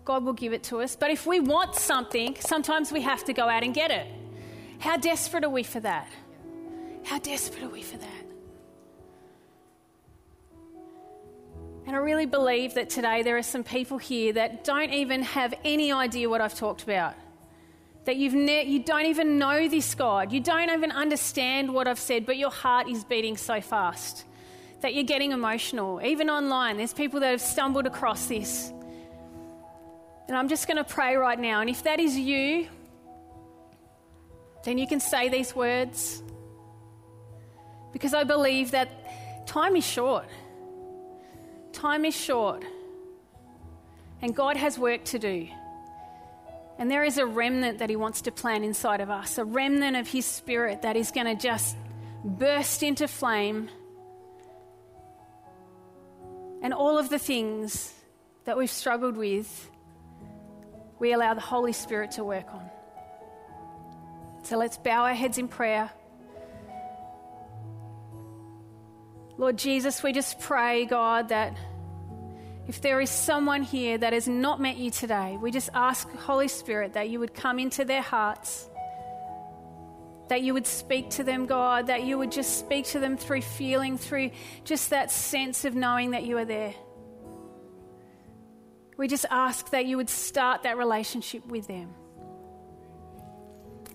God 0.06 0.24
will 0.24 0.32
give 0.32 0.54
it 0.54 0.62
to 0.62 0.80
us. 0.80 0.96
But 0.96 1.10
if 1.10 1.26
we 1.26 1.40
want 1.40 1.74
something, 1.74 2.36
sometimes 2.40 2.90
we 2.90 3.02
have 3.02 3.22
to 3.24 3.34
go 3.34 3.50
out 3.50 3.62
and 3.62 3.74
get 3.74 3.90
it. 3.90 4.23
How 4.84 4.98
desperate 4.98 5.44
are 5.44 5.48
we 5.48 5.62
for 5.62 5.80
that? 5.80 6.06
How 7.04 7.18
desperate 7.18 7.64
are 7.64 7.70
we 7.70 7.80
for 7.80 7.96
that? 7.96 8.26
And 11.86 11.96
I 11.96 11.98
really 12.00 12.26
believe 12.26 12.74
that 12.74 12.90
today 12.90 13.22
there 13.22 13.38
are 13.38 13.42
some 13.42 13.64
people 13.64 13.96
here 13.96 14.34
that 14.34 14.62
don't 14.62 14.92
even 14.92 15.22
have 15.22 15.54
any 15.64 15.90
idea 15.90 16.28
what 16.28 16.42
I've 16.42 16.54
talked 16.54 16.82
about. 16.82 17.14
That 18.04 18.16
you've 18.16 18.34
ne- 18.34 18.66
you 18.66 18.84
don't 18.84 19.06
even 19.06 19.38
know 19.38 19.68
this 19.68 19.94
God. 19.94 20.32
You 20.32 20.40
don't 20.40 20.68
even 20.68 20.92
understand 20.92 21.72
what 21.72 21.88
I've 21.88 21.98
said, 21.98 22.26
but 22.26 22.36
your 22.36 22.50
heart 22.50 22.86
is 22.86 23.04
beating 23.04 23.38
so 23.38 23.62
fast 23.62 24.26
that 24.82 24.92
you're 24.92 25.04
getting 25.04 25.32
emotional. 25.32 25.98
Even 26.04 26.28
online, 26.28 26.76
there's 26.76 26.92
people 26.92 27.20
that 27.20 27.30
have 27.30 27.40
stumbled 27.40 27.86
across 27.86 28.26
this. 28.26 28.70
And 30.28 30.36
I'm 30.36 30.50
just 30.50 30.66
going 30.66 30.76
to 30.76 30.84
pray 30.84 31.16
right 31.16 31.40
now. 31.40 31.62
And 31.62 31.70
if 31.70 31.84
that 31.84 32.00
is 32.00 32.18
you, 32.18 32.68
then 34.64 34.78
you 34.78 34.86
can 34.86 35.00
say 35.00 35.28
these 35.28 35.54
words. 35.54 36.22
Because 37.92 38.14
I 38.14 38.24
believe 38.24 38.72
that 38.72 39.46
time 39.46 39.76
is 39.76 39.86
short. 39.86 40.26
Time 41.72 42.04
is 42.04 42.16
short. 42.16 42.64
And 44.20 44.34
God 44.34 44.56
has 44.56 44.78
work 44.78 45.04
to 45.06 45.18
do. 45.18 45.48
And 46.78 46.90
there 46.90 47.04
is 47.04 47.18
a 47.18 47.26
remnant 47.26 47.78
that 47.78 47.90
He 47.90 47.96
wants 47.96 48.22
to 48.22 48.32
plant 48.32 48.64
inside 48.64 49.00
of 49.00 49.10
us, 49.10 49.38
a 49.38 49.44
remnant 49.44 49.96
of 49.96 50.08
His 50.08 50.26
Spirit 50.26 50.82
that 50.82 50.96
is 50.96 51.10
going 51.12 51.26
to 51.26 51.40
just 51.40 51.76
burst 52.24 52.82
into 52.82 53.06
flame. 53.06 53.68
And 56.62 56.72
all 56.72 56.98
of 56.98 57.10
the 57.10 57.18
things 57.18 57.92
that 58.44 58.56
we've 58.56 58.70
struggled 58.70 59.16
with, 59.16 59.70
we 60.98 61.12
allow 61.12 61.34
the 61.34 61.40
Holy 61.40 61.72
Spirit 61.72 62.12
to 62.12 62.24
work 62.24 62.46
on. 62.52 62.70
So 64.44 64.58
let's 64.58 64.76
bow 64.76 65.04
our 65.04 65.14
heads 65.14 65.38
in 65.38 65.48
prayer. 65.48 65.90
Lord 69.38 69.56
Jesus, 69.56 70.02
we 70.02 70.12
just 70.12 70.38
pray, 70.38 70.84
God, 70.84 71.30
that 71.30 71.56
If 72.66 72.80
there 72.80 73.00
is 73.00 73.10
someone 73.10 73.62
here 73.62 73.98
that 73.98 74.12
has 74.14 74.26
not 74.26 74.60
met 74.60 74.78
you 74.78 74.90
today, 74.90 75.36
we 75.40 75.50
just 75.50 75.68
ask, 75.74 76.08
Holy 76.16 76.48
Spirit, 76.48 76.94
that 76.94 77.10
you 77.10 77.20
would 77.20 77.34
come 77.34 77.58
into 77.58 77.84
their 77.84 78.00
hearts, 78.00 78.70
that 80.28 80.40
you 80.40 80.54
would 80.54 80.66
speak 80.66 81.10
to 81.10 81.24
them, 81.24 81.44
God, 81.44 81.88
that 81.88 82.04
you 82.04 82.16
would 82.16 82.32
just 82.32 82.58
speak 82.58 82.86
to 82.86 83.00
them 83.00 83.18
through 83.18 83.42
feeling, 83.42 83.98
through 83.98 84.30
just 84.64 84.90
that 84.90 85.10
sense 85.10 85.66
of 85.66 85.74
knowing 85.74 86.12
that 86.12 86.24
you 86.24 86.38
are 86.38 86.46
there. 86.46 86.74
We 88.96 89.08
just 89.08 89.26
ask 89.30 89.70
that 89.70 89.84
you 89.84 89.98
would 89.98 90.08
start 90.08 90.62
that 90.62 90.78
relationship 90.78 91.44
with 91.46 91.66
them. 91.66 91.90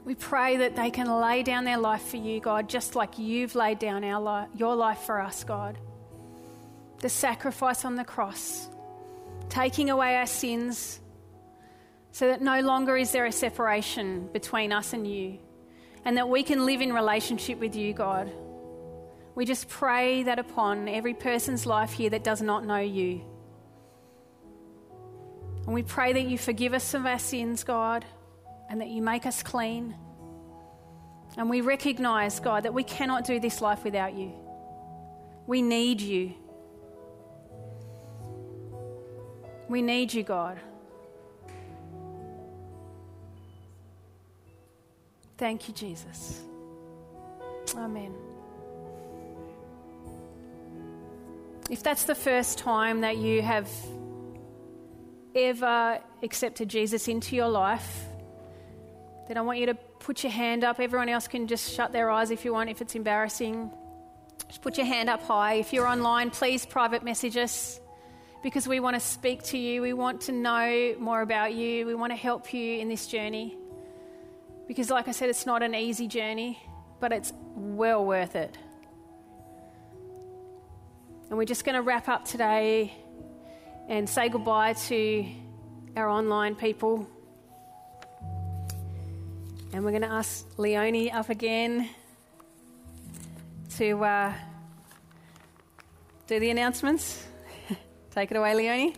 We 0.06 0.16
pray 0.16 0.58
that 0.58 0.76
they 0.76 0.89
can 0.89 1.08
lay 1.08 1.43
down 1.43 1.66
their 1.66 1.78
life 1.78 2.04
for 2.04 2.18
you, 2.18 2.39
God, 2.39 2.68
just 2.70 2.95
like 2.95 3.20
you've 3.20 3.56
laid 3.56 3.80
down 3.80 4.04
our 4.04 4.22
li- 4.22 4.50
your 4.56 4.76
life 4.76 5.00
for 5.00 5.22
us, 5.22 5.43
God 5.43 5.78
the 7.00 7.10
sacrifice 7.10 7.86
on 7.86 7.95
the 7.95 8.04
cross, 8.04 8.70
taking 9.50 9.89
away 9.89 10.16
our 10.18 10.26
sins, 10.26 11.00
so 12.12 12.28
that 12.28 12.41
no 12.41 12.60
longer 12.62 12.97
is 12.97 13.12
there 13.12 13.26
a 13.26 13.32
separation 13.32 14.28
between 14.34 14.72
us 14.74 14.93
and 14.93 15.08
you, 15.08 15.39
and 16.04 16.18
that 16.18 16.28
we 16.28 16.43
can 16.43 16.66
live 16.66 16.82
in 16.82 16.91
relationship 16.91 17.60
with 17.60 17.76
you, 17.76 17.93
God. 17.93 18.32
We 19.36 19.45
just 19.45 19.70
pray 19.70 20.24
that 20.24 20.39
upon 20.39 20.89
every 20.89 21.14
person's 21.14 21.66
life 21.66 21.93
here 21.93 22.10
that 22.10 22.24
does 22.24 22.41
not 22.41 22.66
know 22.66 22.80
you. 22.80 23.22
And 25.66 25.74
we 25.74 25.84
pray 25.84 26.14
that 26.14 26.24
you 26.24 26.38
forgive 26.38 26.74
us 26.74 26.93
of 26.93 27.06
our 27.06 27.20
sins, 27.20 27.64
God, 27.64 28.04
and 28.70 28.80
that 28.80 28.90
you 28.90 29.02
make 29.02 29.26
us 29.26 29.44
clean. 29.44 29.96
And 31.38 31.50
we 31.50 31.62
recognize, 31.62 32.40
God, 32.40 32.64
that 32.64 32.74
we 32.74 32.84
cannot 32.84 33.26
do 33.26 33.40
this 33.40 33.62
life 33.62 33.84
without 33.84 34.14
you. 34.14 34.32
We 35.48 35.62
need 35.62 36.00
you. 36.02 36.34
We 39.68 39.82
need 39.82 40.14
you, 40.14 40.24
God. 40.24 40.60
Thank 45.38 45.68
you, 45.68 45.74
Jesus. 45.74 46.42
Amen. 47.76 48.14
If 51.70 51.84
that's 51.84 52.04
the 52.04 52.16
first 52.16 52.58
time 52.58 53.02
that 53.02 53.18
you 53.18 53.42
have 53.42 53.70
ever 55.36 56.00
accepted 56.24 56.68
Jesus 56.68 57.08
into 57.08 57.36
your 57.36 57.48
life, 57.48 58.09
then 59.30 59.38
I 59.38 59.42
want 59.42 59.60
you 59.60 59.68
to 59.68 59.76
put 59.76 60.24
your 60.24 60.32
hand 60.32 60.64
up. 60.64 60.80
Everyone 60.80 61.08
else 61.08 61.28
can 61.28 61.46
just 61.46 61.72
shut 61.72 61.92
their 61.92 62.10
eyes 62.10 62.32
if 62.32 62.44
you 62.46 62.52
want, 62.52 62.72
if 62.72 62.82
it's 62.82 62.96
embarrassing. 62.96 63.70
Just 64.48 64.64
put 64.64 64.76
your 64.76 64.88
hand 64.88 65.08
up 65.08 65.22
high. 65.22 65.54
If 65.54 65.72
you're 65.72 65.86
online, 65.86 66.32
please 66.32 66.66
private 66.66 67.04
message 67.04 67.38
us 67.38 67.80
because 68.42 68.68
we 68.68 68.80
want 68.80 68.96
to 68.96 69.00
speak 69.00 69.44
to 69.44 69.58
you. 69.60 69.84
We 69.84 69.94
want 69.94 70.22
to 70.22 70.32
know 70.32 70.96
more 70.98 71.22
about 71.22 71.54
you. 71.54 71.86
We 71.86 71.94
want 71.94 72.12
to 72.12 72.16
help 72.16 72.52
you 72.56 72.80
in 72.80 72.90
this 72.90 73.06
journey. 73.06 73.56
Because, 74.68 74.90
like 74.90 75.08
I 75.08 75.12
said, 75.12 75.30
it's 75.30 75.46
not 75.46 75.62
an 75.62 75.76
easy 75.76 76.08
journey, 76.08 76.60
but 77.00 77.12
it's 77.12 77.32
well 77.54 78.04
worth 78.04 78.36
it. 78.36 78.58
And 81.30 81.38
we're 81.38 81.46
just 81.46 81.66
going 81.66 81.76
to 81.76 81.84
wrap 81.84 82.10
up 82.10 82.26
today 82.26 82.96
and 83.88 84.10
say 84.10 84.28
goodbye 84.30 84.74
to 84.74 85.28
our 85.96 86.10
online 86.10 86.56
people. 86.56 87.08
And 89.72 89.86
we're 89.86 89.92
going 89.92 90.02
to 90.02 90.08
ask 90.08 90.48
Leonie 90.58 91.12
up 91.12 91.30
again 91.30 91.90
to 93.78 94.04
uh, 94.04 94.34
do 96.26 96.40
the 96.40 96.50
announcements. 96.50 97.28
Take 98.12 98.32
it 98.32 98.38
away, 98.38 98.56
Leonie. 98.56 98.96